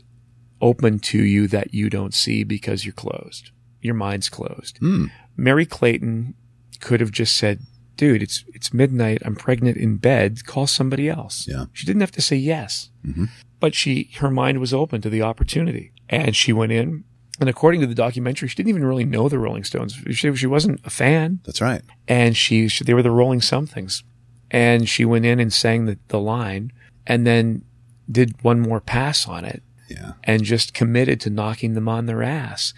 [0.63, 3.51] open to you that you don't see because you're closed.
[3.83, 4.79] Your mind's closed.
[4.79, 5.07] Hmm.
[5.37, 6.35] Merry Clayton
[6.81, 7.61] could have just said,
[7.97, 9.21] dude, it's, it's midnight.
[9.25, 10.47] I'm pregnant in bed.
[10.47, 11.47] Call somebody else.
[11.49, 11.67] Yeah.
[11.73, 13.29] She didn't have to say yes, Mhm.
[13.61, 17.05] but she, her mind was open to the opportunity and she went in.
[17.41, 19.95] And according to the documentary, she didn't even really know the Rolling Stones.
[20.11, 21.83] She, she wasn't a fan That's right.
[22.07, 24.05] and she, she they were the Rolling Somethings,
[24.51, 26.73] and she went in and sang the, the line,
[27.07, 27.65] and then
[28.11, 30.13] did one more pass on it, Yeah.
[30.25, 32.73] and just committed to knocking them on their ass.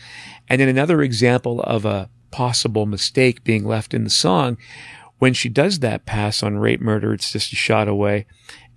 [0.49, 4.57] And in another example of a possible mistake being left in the song,
[5.19, 8.27] when she does that pass on rape murder, it's just a shot away,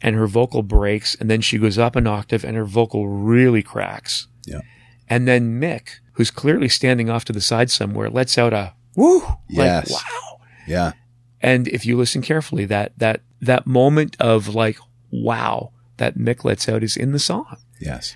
[0.02, 3.64] and her vocal breaks, and then she goes up an octave, and her vocal really
[3.64, 4.28] cracks.
[4.46, 4.62] Yeah.
[5.10, 9.24] And then Mick, who's clearly standing off to the side somewhere, lets out a woo,
[9.50, 9.90] Yes.
[9.90, 10.40] like wow.
[10.68, 10.92] Yeah.
[11.42, 14.78] And if you listen carefully, that that that moment of like
[15.12, 17.58] wow that Mick lets out is in the song.
[17.80, 18.16] Yes.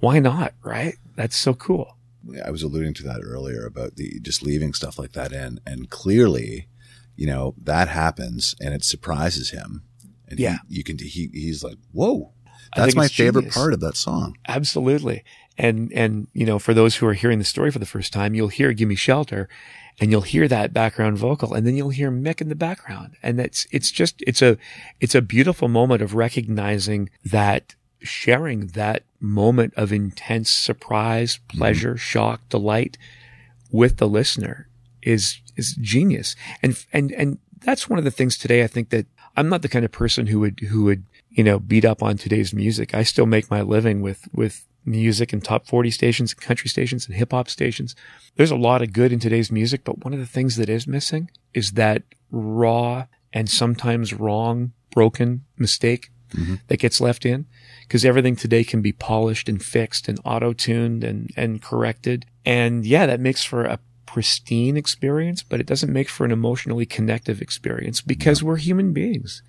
[0.00, 0.54] Why not?
[0.62, 0.96] Right?
[1.16, 1.96] That's so cool.
[2.44, 5.90] I was alluding to that earlier about the just leaving stuff like that in, and
[5.90, 6.68] clearly,
[7.16, 9.82] you know, that happens, and it surprises him.
[10.28, 10.58] And Yeah.
[10.68, 12.32] he, you can he he's like, whoa,
[12.74, 13.54] that's my favorite genius.
[13.54, 14.36] part of that song.
[14.48, 15.22] Absolutely.
[15.58, 18.34] And and you know, for those who are hearing the story for the first time,
[18.34, 19.48] you'll hear "Gimme Shelter,"
[20.00, 23.38] and you'll hear that background vocal, and then you'll hear Mick in the background, and
[23.38, 24.56] that's it's just it's a
[24.98, 31.58] it's a beautiful moment of recognizing that sharing that moment of intense surprise, mm-hmm.
[31.58, 32.98] pleasure, shock, delight
[33.70, 34.68] with the listener
[35.02, 36.36] is is genius.
[36.62, 39.68] And and and that's one of the things today I think that I'm not the
[39.68, 42.94] kind of person who would who would, you know, beat up on today's music.
[42.94, 47.06] I still make my living with with music and top 40 stations and country stations
[47.06, 47.96] and hip hop stations.
[48.36, 50.86] There's a lot of good in today's music, but one of the things that is
[50.86, 56.56] missing is that raw and sometimes wrong, broken mistake mm-hmm.
[56.68, 57.46] that gets left in
[57.86, 62.26] because everything today can be polished and fixed and auto-tuned and, and corrected.
[62.44, 66.86] And yeah, that makes for a pristine experience, but it doesn't make for an emotionally
[66.86, 69.42] connective experience because we're human beings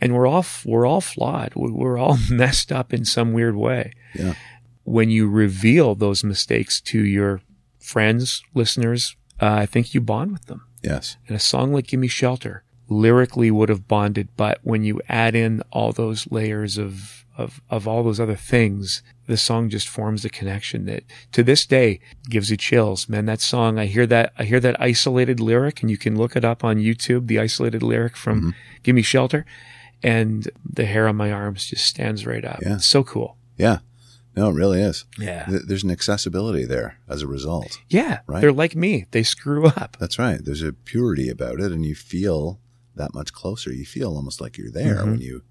[0.00, 1.52] and we're all, we're all flawed.
[1.54, 3.92] We- We're all messed up in some weird way.
[4.14, 4.34] Yeah.
[4.84, 7.40] When you reveal those mistakes to your
[7.78, 10.62] friends, listeners, uh, I think you bond with them.
[10.82, 11.16] Yes.
[11.28, 15.62] And a song like Gimme Shelter lyrically would have bonded, but when you add in
[15.70, 20.30] all those layers of, of, of all those other things, the song just forms a
[20.30, 23.08] connection that to this day gives you chills.
[23.08, 26.36] Man, that song, I hear that, I hear that isolated lyric and you can look
[26.36, 29.44] it up on YouTube, the isolated lyric from Gimme Shelter
[30.02, 32.60] and the hair on my arms just stands right up.
[32.62, 32.74] Yeah.
[32.76, 33.36] It's so cool.
[33.56, 33.78] Yeah.
[34.36, 35.04] No, it really is.
[35.18, 35.44] Yeah.
[35.46, 37.78] Th- There's an accessibility there as a result.
[37.88, 38.20] Yeah.
[38.26, 38.40] Right.
[38.40, 39.06] They're like me.
[39.10, 39.96] They screw up.
[39.98, 40.38] That's right.
[40.42, 42.60] There's a purity about it, and you feel
[42.94, 43.72] that much closer.
[43.72, 45.10] You feel almost like you're there Mm-hmm.
[45.10, 45.42] when you,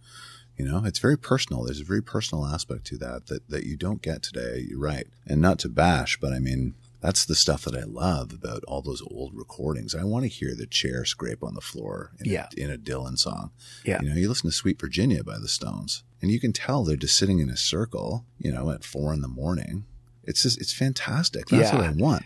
[0.60, 1.64] you know, it's very personal.
[1.64, 4.66] There's a very personal aspect to that that that you don't get today.
[4.68, 6.76] You're right, and not to bash, but I mean.
[7.02, 9.96] That's the stuff that I love about all those old recordings.
[9.96, 12.48] I want to hear the chair scrape on the floor in, Yeah.
[12.58, 13.52] a, in a Dylan song.
[13.86, 14.02] Yeah.
[14.02, 16.98] You know, you listen to Sweet Virginia by the Stones, and you can tell they're
[16.98, 19.86] just sitting in a circle, you know, at four in the morning.
[20.26, 21.46] It's just, it's fantastic.
[21.48, 21.78] That's Yeah.
[21.78, 22.26] what I want.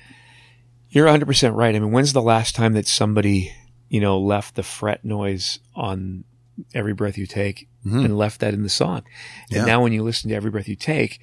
[0.89, 1.76] You're 100% right.
[1.76, 3.54] I mean, when's the last time that somebody,
[3.89, 6.24] you know, left the fret noise on
[6.74, 8.06] every breath you take Mhm.
[8.06, 9.04] and left that in the song?
[9.50, 9.60] Yeah.
[9.60, 11.19] And now when you listen to every breath you take,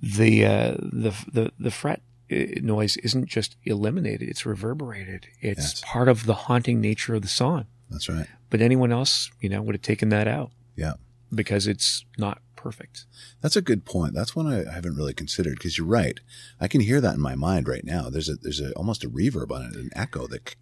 [0.00, 4.28] the, uh, the, the, the fret uh, noise isn't just eliminated.
[4.28, 5.26] It's reverberated.
[5.40, 5.82] It's Yes.
[5.84, 7.66] part of the haunting nature of the song.
[7.90, 8.26] That's right.
[8.50, 10.94] But anyone else, you know, would have taken that out Yeah.
[11.34, 13.06] because it's not perfect.
[13.40, 14.14] That's a good point.
[14.14, 16.20] That's one I haven't really considered because you're right.
[16.60, 18.10] I can hear that in my mind right now.
[18.10, 20.54] There's a there's a almost a reverb on it, an echo that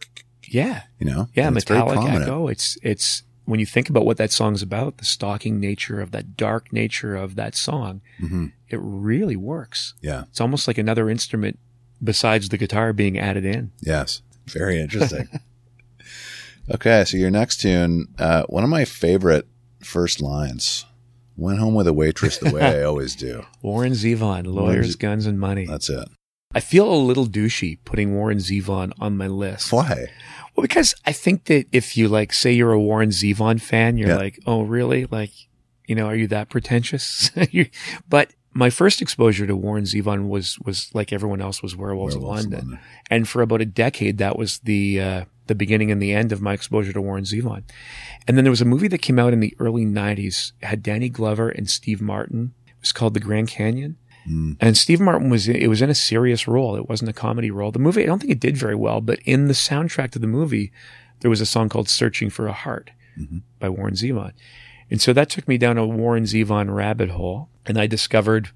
[0.49, 0.83] Yeah.
[1.01, 1.29] you know.
[1.35, 2.49] Yeah, and it's very metallic echo.
[2.49, 6.37] It's it's when you think about what that song's about, the stalking nature of that
[6.37, 8.53] dark nature of that song, Mhm.
[8.69, 9.95] it really works.
[10.03, 10.25] Yeah.
[10.31, 11.59] It's almost like another instrument
[12.03, 13.71] besides the guitar being added in.
[13.81, 14.21] Yes.
[14.47, 15.29] Very interesting.
[16.71, 19.47] okay, so your next tune, uh, one of my favorite
[19.83, 20.85] first lines
[21.39, 23.45] Went home with a waitress the way I always do.
[23.61, 25.67] Warren Zevon, lawyers, guns, and money.
[25.67, 26.09] That's it.
[26.55, 29.71] I feel a little douchey putting Warren Zevon on my list.
[29.71, 30.07] Why?
[30.57, 34.09] Well, because I think that if you like, say you're a Warren Zevon fan, you're
[34.09, 34.17] Yeah.
[34.17, 35.05] like, oh, really?
[35.07, 35.31] Like,
[35.87, 37.31] you know, are you that pretentious?
[38.09, 42.23] But my first exposure to Warren Zevon was, was like everyone else was Werewolves, of
[42.23, 42.69] Werewolves of London.
[42.71, 42.85] London.
[43.11, 46.41] And for about a decade, that was the, uh, the beginning and the end of
[46.41, 47.63] my exposure to Warren Zevon.
[48.27, 51.11] And then there was a movie that came out in the early nineties, had Danny
[51.11, 52.55] Glover and Steve Martin.
[52.67, 53.99] It was called The Grand Canyon.
[54.29, 54.57] Mm.
[54.61, 56.77] And Steve Martin was, it was in a serious role.
[56.77, 57.71] It wasn't a comedy role.
[57.71, 60.27] The movie, I don't think it did very well, but in the soundtrack to the
[60.27, 60.73] movie,
[61.21, 63.39] there was a song called Searching for a Heart mm-hmm.
[63.59, 64.33] by Warren Zevon.
[64.91, 68.51] And so that took me down a Warren Zevon rabbit hole and I discovered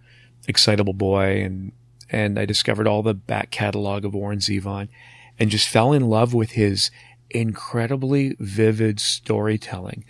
[0.46, 1.72] Excitable Boy and,
[2.08, 4.88] and I discovered all the back catalog of Warren Zevon
[5.38, 6.90] and just fell in love with his
[7.30, 10.04] incredibly vivid storytelling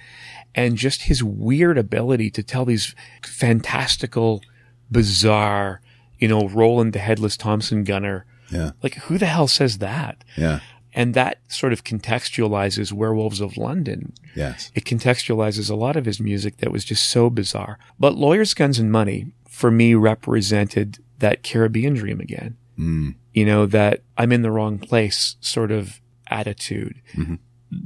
[0.54, 4.42] and just his weird ability to tell these fantastical,
[4.90, 5.80] bizarre,
[6.18, 8.26] you know, Roland the Headless Thompson gunner.
[8.50, 8.72] Yeah.
[8.82, 10.24] Like, who the hell says that?
[10.36, 10.60] Yeah.
[10.92, 14.12] And that sort of contextualizes Werewolves of London.
[14.34, 14.72] Yes.
[14.74, 17.78] It contextualizes a lot of his music that was just so bizarre.
[17.98, 22.56] But Lawyers, Guns, and Money, for me, represented that Caribbean dream again.
[22.76, 23.14] Mm.
[23.32, 27.00] You know, that I'm in the wrong place sort of attitude.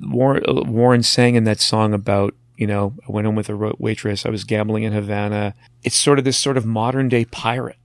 [0.03, 3.73] Warren, uh, Warren sang in that song about, you know, I went home with a
[3.79, 4.25] waitress.
[4.25, 5.55] I was gambling in Havana.
[5.83, 7.77] It's sort of this sort of modern day pirate.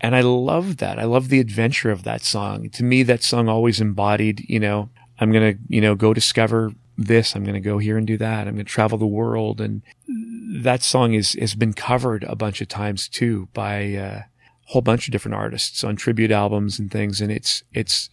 [0.00, 0.98] And I love that.
[0.98, 2.68] I love the adventure of that song.
[2.70, 6.72] To me, that song always embodied, you know, I'm going to, you know, go discover
[6.98, 7.36] this.
[7.36, 8.48] I'm going to go here and do that.
[8.48, 9.60] I'm going to travel the world.
[9.60, 9.82] And
[10.62, 14.26] that song is, has been covered a bunch of times too by uh, a
[14.66, 17.20] whole bunch of different artists on tribute albums and things.
[17.20, 18.10] And it's, it's,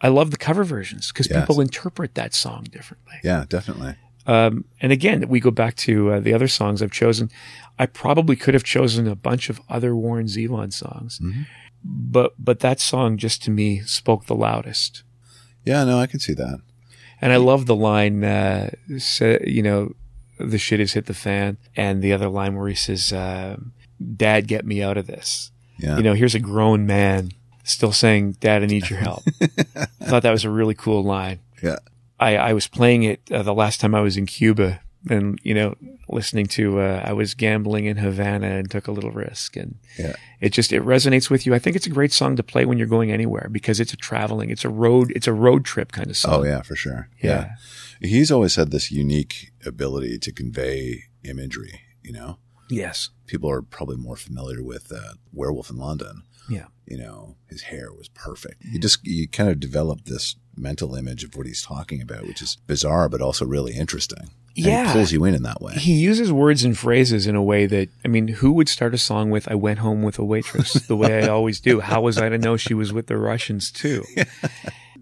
[0.00, 1.40] I love the cover versions because Yes.
[1.40, 3.14] people interpret that song differently.
[3.22, 3.94] Yeah, definitely.
[4.30, 7.30] Um, and again, we go back to uh, the other songs I've chosen.
[7.78, 11.20] I probably could have chosen a bunch of other Warren Zevon songs,
[11.82, 15.02] but but that song just to me spoke the loudest.
[15.64, 16.60] Yeah, no, I can see that.
[17.20, 18.70] And I love the line, uh,
[19.44, 19.94] you know,
[20.38, 23.56] the shit has hit the fan, and the other line where he says, uh,
[24.16, 25.96] "Dad, get me out of this." Yeah.
[25.96, 27.32] You know, here's a grown man
[27.64, 31.40] still saying, "Dad, I need your help." I thought that was a really cool line.
[31.62, 31.78] yeah.
[32.20, 35.54] I, I was playing it uh, the last time I was in Cuba and, you
[35.54, 35.74] know,
[36.08, 40.14] listening to, uh, I was gambling in Havana and took a little risk and Yeah.
[40.40, 41.54] it just, it resonates with you.
[41.54, 43.96] I think it's a great song to play when you're going anywhere because it's a
[43.96, 46.34] traveling, it's a road, it's a road trip kind of song.
[46.34, 47.08] Oh yeah, for sure.
[47.22, 47.52] Yeah.
[48.02, 48.08] yeah.
[48.08, 52.38] He's always had this unique ability to convey imagery, you know.
[52.68, 53.10] Yes.
[53.26, 56.22] People are probably more familiar with uh, Werewolf in London.
[56.48, 56.66] Yeah.
[56.86, 58.62] You know, his hair was perfect.
[58.64, 62.42] You just you kind of develop this mental image of what he's talking about, which
[62.42, 64.30] is bizarre but also really interesting.
[64.56, 64.90] And Yeah.
[64.90, 65.74] it pulls you in in that way.
[65.74, 68.98] He uses words and phrases in a way that, I mean, who would start a
[68.98, 71.80] song with, I went home with a waitress the way I always do?
[71.90, 74.04] How was I to know she was with the Russians too?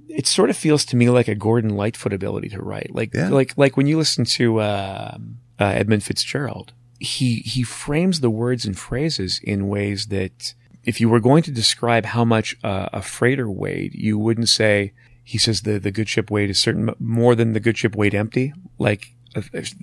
[0.09, 2.93] It sort of feels to me like a Gordon Lightfoot ability to write.
[2.93, 3.29] Like, Yeah.
[3.29, 5.17] like, like when you listen to, uh,
[5.61, 11.09] uh, Edmund Fitzgerald, he, he frames the words and phrases in ways that if you
[11.09, 14.93] were going to describe how much uh, a freighter weighed, you wouldn't say,
[15.29, 18.15] he says the, the good ship weighed a certain, more than the good ship weighed
[18.15, 18.55] empty.
[18.79, 19.43] Like, uh,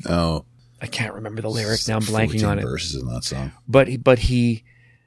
[0.10, 0.45] Oh,
[0.81, 1.97] I can't remember the lyric now.
[1.97, 2.63] I'm blanking on it.
[2.63, 3.51] Verses in that song.
[3.67, 4.63] But he, but he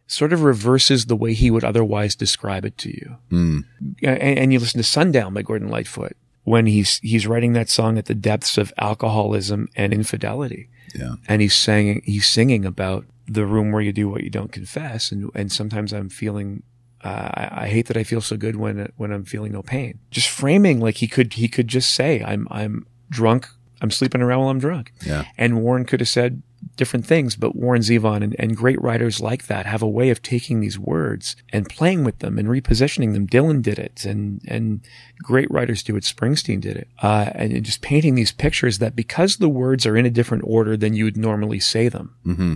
[0.06, 3.16] sort of reverses the way he would otherwise describe it to you.
[3.32, 3.64] Mm.
[4.02, 7.98] And, and you listen to Sundown by Gordon Lightfoot when he's he's writing that song
[7.98, 11.16] at the depths of alcoholism and infidelity, Yeah.
[11.28, 15.12] and he's saying he's singing about the room where you do what you don't confess,
[15.12, 16.62] and and sometimes I'm feeling.
[17.02, 19.98] Uh, I, I hate that I feel so good when when I'm feeling no pain.
[20.10, 23.48] Just framing like he could he could just say I'm I'm drunk.
[23.80, 24.92] I'm sleeping around while I'm drunk.
[25.06, 25.24] Yeah.
[25.36, 26.42] And Warren could have said
[26.76, 30.22] different things, but Warren Zevon and, and great writers like that have a way of
[30.22, 33.26] taking these words and playing with them and repositioning them.
[33.26, 34.80] Dylan did it and, and
[35.22, 36.04] great writers do it.
[36.04, 36.88] Springsteen did it.
[37.02, 40.76] Uh, and just painting these pictures that because the words are in a different order
[40.76, 42.54] than you would normally say them, hmm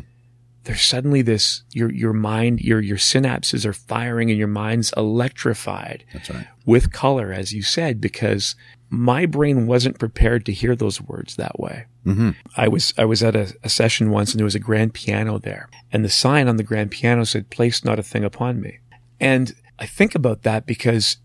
[0.64, 6.04] there's suddenly this, your, your mind, your, your synapses are firing and your mind's electrified
[6.12, 6.46] That's right.
[6.64, 8.54] with color, as you said, because
[8.90, 11.86] my brain wasn't prepared to hear those words that way.
[12.04, 14.92] hmm I was I was at a, a session once and there was a grand
[14.92, 18.60] piano there, and the sign on the grand piano said "Place not a thing upon
[18.60, 18.80] me."
[19.18, 21.16] And I think about that because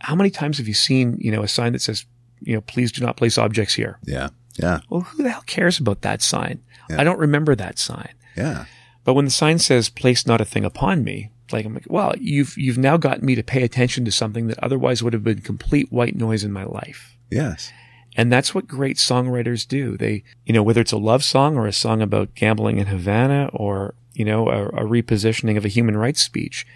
[0.00, 2.06] how many times have you seen you know a sign that says
[2.40, 3.98] you know please do not place objects here?
[4.04, 4.28] Yeah.
[4.56, 4.80] Yeah.
[4.88, 6.62] Well, who the hell cares about that sign?
[6.88, 7.00] Yeah.
[7.00, 8.10] I don't remember that sign.
[8.36, 8.66] Yeah.
[9.06, 12.12] But when the sign says "Place not a thing upon me," like I'm like, well,
[12.18, 15.40] you've you've now gotten me to pay attention to something that otherwise would have been
[15.40, 17.16] complete white noise in my life.
[17.30, 17.72] Yes.
[18.16, 19.96] And that's what great songwriters do.
[19.96, 23.50] They, you know, whether it's a love song or a song about gambling in Havana
[23.52, 26.66] or, you know, a, a repositioning of a human rights speech,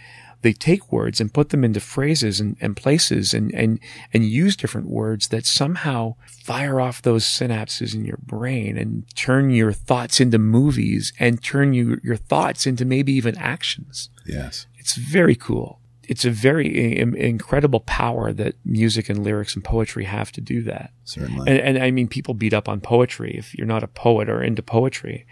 [0.43, 3.79] they take words and put them into phrases and, and places and, and,
[4.13, 9.51] and use different words that somehow fire off those synapses in your brain and turn
[9.51, 14.09] your thoughts into movies and turn you, your thoughts into maybe even actions.
[14.27, 14.67] Yes.
[14.79, 15.79] It's very cool.
[16.05, 20.63] It's a very in- incredible power that music and lyrics and poetry have to do
[20.63, 20.91] that.
[21.05, 21.49] Certainly.
[21.49, 23.37] And, and I mean, people beat up on poetry.
[23.37, 25.27] If you're not a poet or into poetry,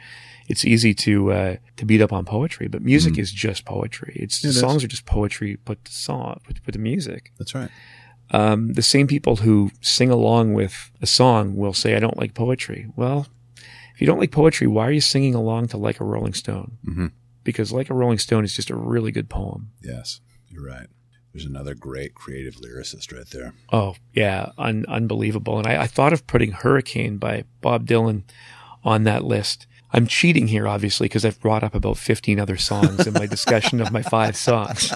[0.48, 2.66] it's easy to uh, to beat up on poetry.
[2.68, 4.14] But music is just poetry.
[4.16, 4.58] It's It is.
[4.60, 7.32] songs are just poetry put to song, put, put to music.
[7.38, 7.70] That's right.
[8.30, 12.34] Um, the same people who sing along with a song will say, "I don't like
[12.34, 13.26] poetry." Well,
[13.94, 16.78] if you don't like poetry, why are you singing along to "Like a Rolling Stone"?
[16.86, 17.12] Mhm.
[17.44, 19.70] Because "Like a Rolling Stone" is just a really good poem.
[19.82, 20.20] Yes.
[20.50, 20.88] You're right.
[21.32, 23.52] There's another great creative lyricist right there.
[23.72, 25.58] Oh yeah, un- unbelievable.
[25.58, 28.24] And I, I thought of putting "Hurricane" by Bob Dylan
[28.84, 29.66] on that list.
[29.92, 33.80] I'm cheating here, obviously, because I've brought up about 15 other songs in my discussion
[33.80, 34.92] of my five songs.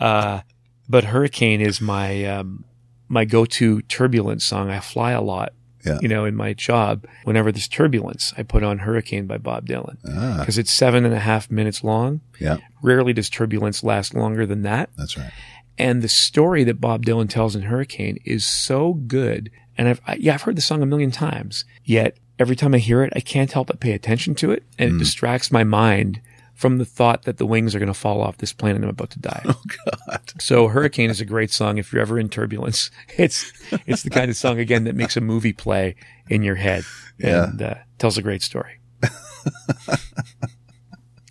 [0.00, 0.40] Uh,
[0.88, 2.64] but "Hurricane" is my um,
[3.08, 4.70] my go-to turbulence song.
[4.70, 5.52] I fly a lot,
[5.84, 5.98] Yeah.
[6.02, 7.06] you know, in my job.
[7.24, 11.14] Whenever there's turbulence, I put on "Hurricane" by Bob Dylan Ah, because it's seven and
[11.14, 12.20] a half minutes long.
[12.40, 14.90] yeah, Rarely does turbulence last longer than that.
[14.96, 15.30] that's right.
[15.78, 19.50] And the story that Bob Dylan tells in Hurricane is so good.
[19.78, 21.64] And I've, I, yeah, I've heard the song a million times.
[21.82, 24.64] Yet every time I hear it, I can't help but pay attention to it.
[24.78, 26.20] And it distracts my mind
[26.54, 28.90] from the thought that the wings are going to fall off this plane and I'm
[28.90, 29.42] about to die.
[29.48, 30.20] Oh God.
[30.40, 32.90] So Hurricane is a great song if you're ever in turbulence.
[33.18, 33.52] It's,
[33.86, 35.96] it's the kind of song again that makes a movie play
[36.28, 36.84] in your head
[37.18, 37.44] Yeah.
[37.50, 38.78] and uh, tells a great story.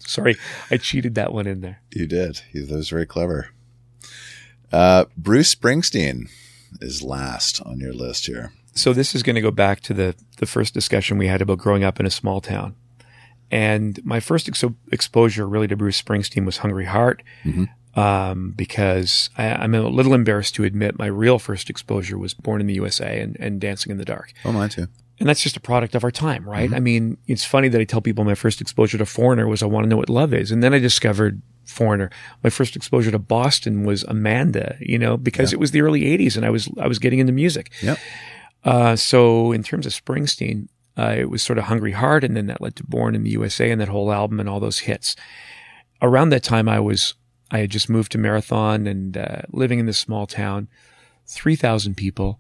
[0.06, 0.36] Sorry,
[0.70, 1.82] I cheated that one in there.
[1.92, 2.42] You did.
[2.52, 3.50] You- That was very clever.
[4.72, 6.30] Uh, Bruce Springsteen
[6.82, 8.52] is last on your list here.
[8.74, 11.58] So this is going to go back to the the first discussion we had about
[11.58, 12.76] growing up in a small town.
[13.52, 14.64] And my first ex-
[14.94, 17.22] exposure really to Bruce Springsteen was Hungry Heart,
[17.96, 22.62] um, because I, I'm a little embarrassed to admit my real first exposure was Born
[22.62, 24.32] in the USA and, and Dancing in the Dark.
[24.46, 24.88] Oh, mine too.
[25.20, 26.74] And that's just a product of our time, right?
[26.74, 29.68] I mean, it's funny that I tell people my first exposure to Foreigner was I
[29.68, 30.50] want to know what love is.
[30.50, 32.10] And then I discovered Foreigner.
[32.44, 36.38] My first exposure to Boston was Amanda, you know, because it was the early 80s
[36.38, 37.72] and I was I was getting into music.
[37.84, 38.00] Yep.
[38.64, 42.48] Uh, so in terms of Springsteen, uh, it was sort of Hungry Heart, and then
[42.48, 45.16] that led to Born in the USA and that whole album and all those hits.
[46.02, 47.16] Around that time, I was
[47.50, 50.68] I had just moved to Marathon and uh, living in this small town,
[51.26, 52.40] three thousand people,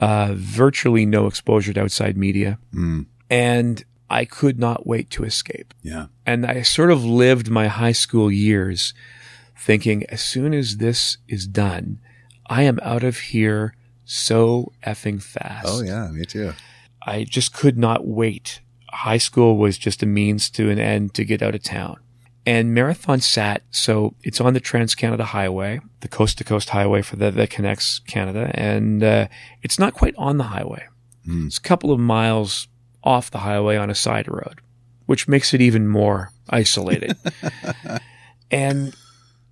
[0.00, 5.72] uh, virtually no exposure to outside media, Mm, and I could not wait to escape.
[5.82, 6.06] yeah.
[6.26, 8.92] And I sort of lived my high school years
[9.58, 11.98] thinking, as soon as this is done,
[12.46, 13.74] I am out of here
[14.04, 15.66] so effing fast.
[15.68, 16.08] Oh, yeah.
[16.08, 16.52] Me too.
[17.02, 18.60] I just could not wait.
[18.90, 21.98] High school was just a means to an end to get out of town.
[22.46, 27.00] And Marathon sat, so it's on the Trans Canada Highway, the coast to coast highway
[27.00, 28.50] for the, that connects Canada.
[28.54, 29.28] And uh,
[29.62, 30.86] it's not quite on the highway.
[31.24, 31.46] Hmm.
[31.46, 32.68] It's a couple of miles
[33.02, 34.60] off the highway on a side road,
[35.06, 37.16] which makes it even more isolated.
[38.50, 38.94] and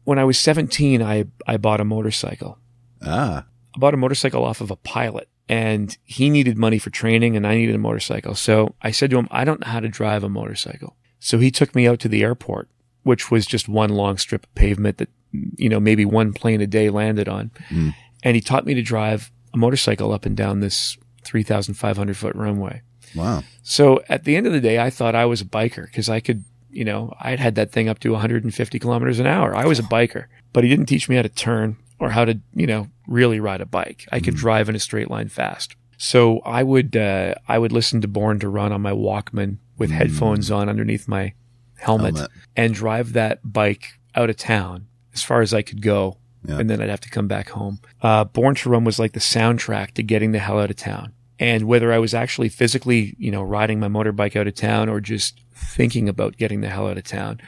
[0.04, 2.58] when I was 17, I, I bought a motorcycle.
[3.04, 7.36] Ah, I bought a motorcycle off of a pilot and he needed money for training
[7.36, 8.34] and I needed a motorcycle.
[8.34, 10.96] So I said to him, I don't know how to drive a motorcycle.
[11.18, 12.68] So he took me out to the airport,
[13.02, 15.08] which was just one long strip of pavement that,
[15.56, 17.50] you know, maybe one plane a day landed on.
[17.68, 17.94] Mm.
[18.22, 22.82] And he taught me to drive a motorcycle up and down this 3,500 foot runway.
[23.14, 23.42] wow.
[23.62, 26.20] So at the end of the day, I thought I was a biker because I
[26.20, 29.54] could, you know, I'd had that thing up to 150 kilometers an hour.
[29.54, 32.40] I was a biker, but he didn't teach me how to turn or how to,
[32.54, 34.06] you know, really ride a bike.
[34.12, 35.76] I could drive in a straight line fast.
[35.96, 39.90] So I would, uh, I would listen to Born to Run on my Walkman with
[39.90, 41.34] headphones on underneath my
[41.76, 42.30] helmet, Helmet.
[42.56, 46.18] and drive that bike out of town as far as I could go.
[46.44, 46.58] Yeah.
[46.58, 47.78] And then I'd have to come back home.
[48.00, 51.12] Uh, Born to Run was like the soundtrack to getting the hell out of town.
[51.38, 55.00] And whether I was actually physically, you know, riding my motorbike out of town or
[55.00, 57.40] just thinking about getting the hell out of town,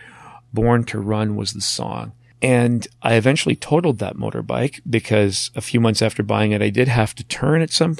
[0.52, 2.12] Born to Run was the song.
[2.44, 6.88] And I eventually totaled that motorbike because a few months after buying it, I did
[6.88, 7.94] have to turn at some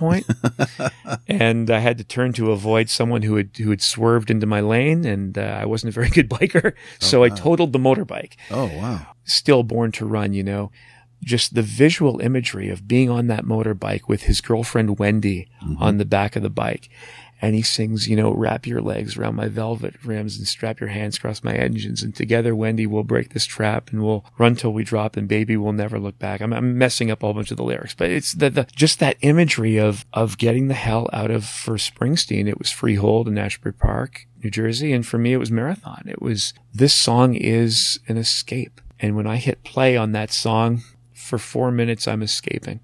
[1.26, 4.60] and I had to turn to avoid someone who had, who had swerved into my
[4.60, 5.04] lane.
[5.04, 6.74] And uh, I wasn't a very good biker.
[6.98, 9.06] So I totaled the motorbike Oh, wow.
[9.24, 10.70] still born to run, you know.
[11.22, 15.48] Just the visual imagery of being on that motorbike with his girlfriend Wendy
[15.80, 16.90] on the back of the bike
[17.42, 20.88] and he sings, you know, wrap your legs around my velvet rims and strap your
[20.88, 22.02] hands across my engines.
[22.02, 25.56] And together, Wendy, we'll break this trap and we'll run till we drop and baby,
[25.56, 26.40] we'll never look back.
[26.40, 28.98] I'm, I'm messing up a whole bunch of the lyrics, but it's the, the, just
[29.00, 33.36] that imagery of, of getting the hell out of, for Springsteen, it was Freehold in
[33.36, 34.92] Asbury Park, New Jersey.
[34.92, 36.04] And for me, it was Marathon.
[36.06, 38.80] It was, this song is an escape.
[39.00, 40.82] And when I hit play on that song
[41.12, 42.80] for four minutes, I'm escaping.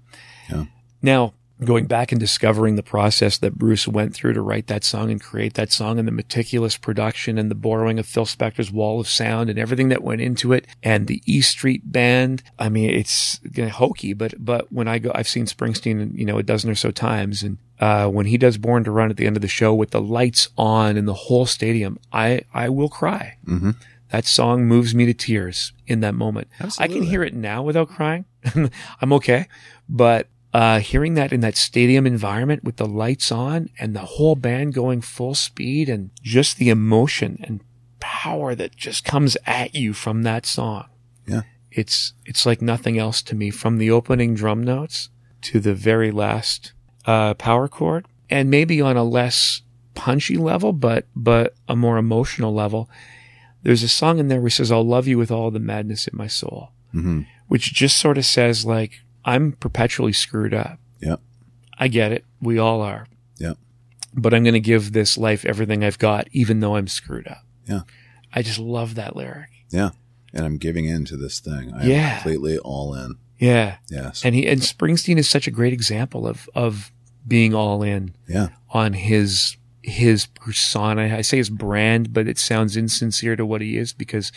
[0.49, 0.65] Yeah.
[1.01, 1.33] Now,
[1.63, 5.21] going back and discovering the process that Bruce went through to write that song and
[5.21, 9.07] create that song and the meticulous production and the borrowing of Phil Spector's wall of
[9.07, 12.41] sound and everything that went into it and the E Street band.
[12.57, 16.43] I mean, it's hokey, but, but when I go, I've seen Springsteen, you know, a
[16.43, 19.35] dozen or so times and, uh, when he does Born to Run at the end
[19.35, 23.37] of the show with the lights on in the whole stadium, I, I will cry.
[23.45, 23.71] Mm-hmm.
[24.11, 26.49] That song moves me to tears in that moment.
[26.59, 26.95] Absolutely.
[26.95, 28.25] I can hear it now without crying.
[29.01, 29.47] I'm okay.
[29.87, 34.35] But uh, hearing that in that stadium environment with the lights on and the whole
[34.35, 37.61] band going full speed and just the emotion and
[37.99, 40.85] power that just comes at you from that song.
[41.25, 41.41] Yeah.
[41.71, 45.09] It's, it's like nothing else to me from the opening drum notes
[45.43, 46.73] to the very last,
[47.05, 49.61] uh, power chord and maybe on a less
[49.95, 52.89] punchy level, but, but a more emotional level.
[53.63, 56.07] There's a song in there where he says, I'll love you with all the madness
[56.07, 57.21] in my soul, Mm-hmm.
[57.47, 60.79] which just sort of says like, I'm perpetually screwed up.
[60.99, 61.17] Yeah.
[61.77, 62.25] I get it.
[62.41, 63.07] We all are.
[63.37, 63.53] Yeah.
[64.13, 67.43] But I'm going to give this life everything I've got, even though I'm screwed up.
[67.67, 67.81] Yeah.
[68.33, 69.49] I just love that lyric.
[69.69, 69.91] Yeah.
[70.33, 71.73] And I'm giving in to this thing.
[71.73, 72.15] I'm Yeah.
[72.15, 73.15] completely all in.
[73.37, 73.77] Yeah.
[73.89, 74.23] Yes.
[74.23, 76.91] And he, and Springsteen is such a great example of, of
[77.27, 78.49] being all in yeah.
[78.69, 81.15] on his, his persona.
[81.15, 84.31] I say his brand, but it sounds insincere to what he is because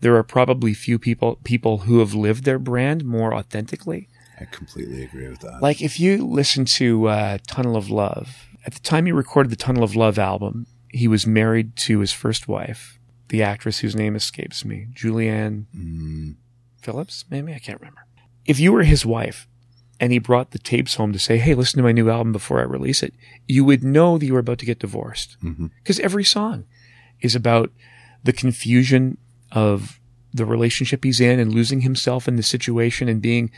[0.00, 4.08] there are probably few people, people who have lived their brand more authentically.
[4.40, 5.60] I completely agree with that.
[5.62, 9.56] Like if you listen to uh, Tunnel of Love, at the time he recorded the
[9.56, 14.16] Tunnel of Love album, he was married to his first wife, the actress whose name
[14.16, 16.36] escapes me, Julianne Mm,
[16.80, 18.04] Phillips, maybe I can't remember.
[18.44, 19.46] If you were his wife
[20.00, 22.60] and he brought the tapes home to say, "Hey, listen to my new album before
[22.60, 23.14] I release it,"
[23.46, 25.70] you would know that you were about to get divorced mhm.
[25.82, 26.64] because every song
[27.20, 27.72] is about
[28.22, 29.18] the confusion
[29.52, 30.00] of
[30.32, 33.50] the relationship he's in and losing himself in the situation and being,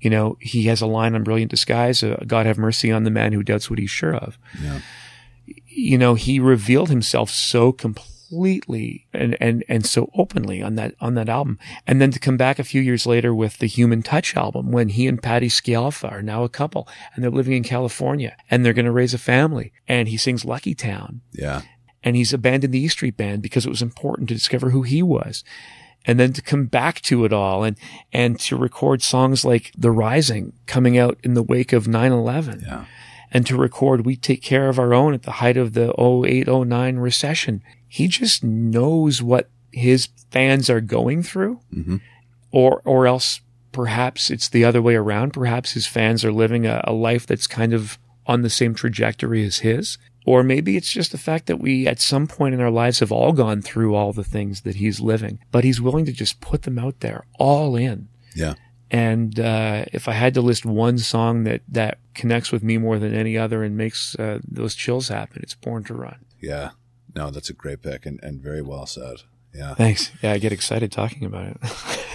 [0.00, 3.10] you know, he has a line on Brilliant Disguise, uh, God have mercy on the
[3.10, 4.38] man who doubts what he's sure of.
[4.62, 4.80] Yeah.
[5.66, 11.14] You know, he revealed himself so completely and, and, and so openly on that, on
[11.14, 11.58] that album.
[11.86, 14.88] And then to come back a few years later with the Human Touch album when
[14.90, 18.72] he and Patti Scialfa are now a couple and they're living in California and they're
[18.72, 21.62] going to raise a family and he sings Lucky Town Yeah.
[22.04, 25.02] and he's abandoned the E Street Band because it was important to discover who he
[25.02, 25.42] was.
[26.06, 27.76] And then to come back to it all and,
[28.12, 32.84] and to record songs like The Rising coming out in the wake of 9-11 Yeah.
[33.30, 36.96] and to record We Take Care of Our Own at the height of the 0809
[36.96, 37.62] recession.
[37.86, 41.96] He just knows what his fans are going through hmm
[42.52, 43.40] or, or else
[43.70, 45.32] perhaps it's the other way around.
[45.32, 47.96] Perhaps his fans are living a, a life that's kind of
[48.26, 49.96] on the same trajectory as his.
[50.26, 53.10] Or maybe it's just the fact that we, at some point in our lives, have
[53.10, 56.62] all gone through all the things that he's living, but he's willing to just put
[56.62, 58.08] them out there all in.
[58.34, 58.54] Yeah.
[58.90, 62.98] And uh, if I had to list one song that that connects with me more
[62.98, 66.70] than any other and makes uh, those chills happen, it's "Born to Run." Yeah.
[67.14, 69.22] No, that's a great pick and, and very well said.
[69.54, 69.74] Yeah.
[69.74, 70.10] Thanks.
[70.22, 71.56] Yeah, I get excited talking about it.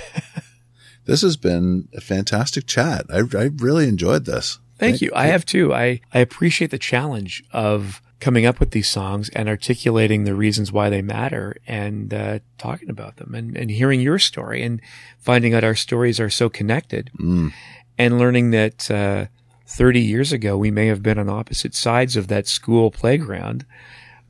[1.05, 3.05] This has been a fantastic chat.
[3.09, 4.59] I, I really enjoyed this.
[4.91, 5.11] Thank you.
[5.15, 5.73] I have too.
[5.73, 10.71] I, I appreciate the challenge of coming up with these songs and articulating the reasons
[10.71, 14.81] why they matter and uh, talking about them and, and hearing your story and
[15.19, 17.51] finding out our stories are so connected Mm,
[17.97, 19.25] and learning that uh,
[19.67, 23.65] 30 years ago we may have been on opposite sides of that school playground,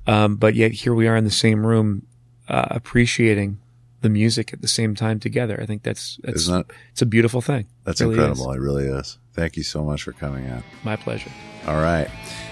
[0.08, 2.06] um, but yet here we are in the same room
[2.48, 3.60] uh, appreciating
[4.06, 5.60] the music at the same time together.
[5.60, 7.66] I think that's, that's Isn't that it's a beautiful thing.
[7.84, 8.52] that's It really incredible?
[8.52, 8.58] is.
[8.58, 9.18] It really is.
[9.34, 10.64] Thank you so much for coming out.
[10.84, 11.32] My pleasure.
[11.68, 12.08] All right.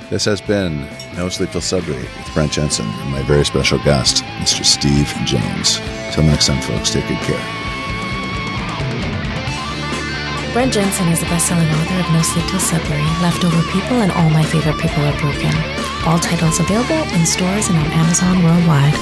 [0.10, 4.24] This has been No Sleep Till Sudbury with Brent Jensen and my very special guest,
[4.41, 4.66] Mr.
[4.66, 5.80] Steve Jones.
[6.14, 7.45] Till next time, folks, take good care.
[10.54, 14.30] Brent Jensen is the best-selling author of No Sleep Till Sudbury, Leftover People, and All
[14.30, 15.54] My Favorite People Are Broken.
[16.06, 18.93] All titles available in stores and on Amazon worldwide.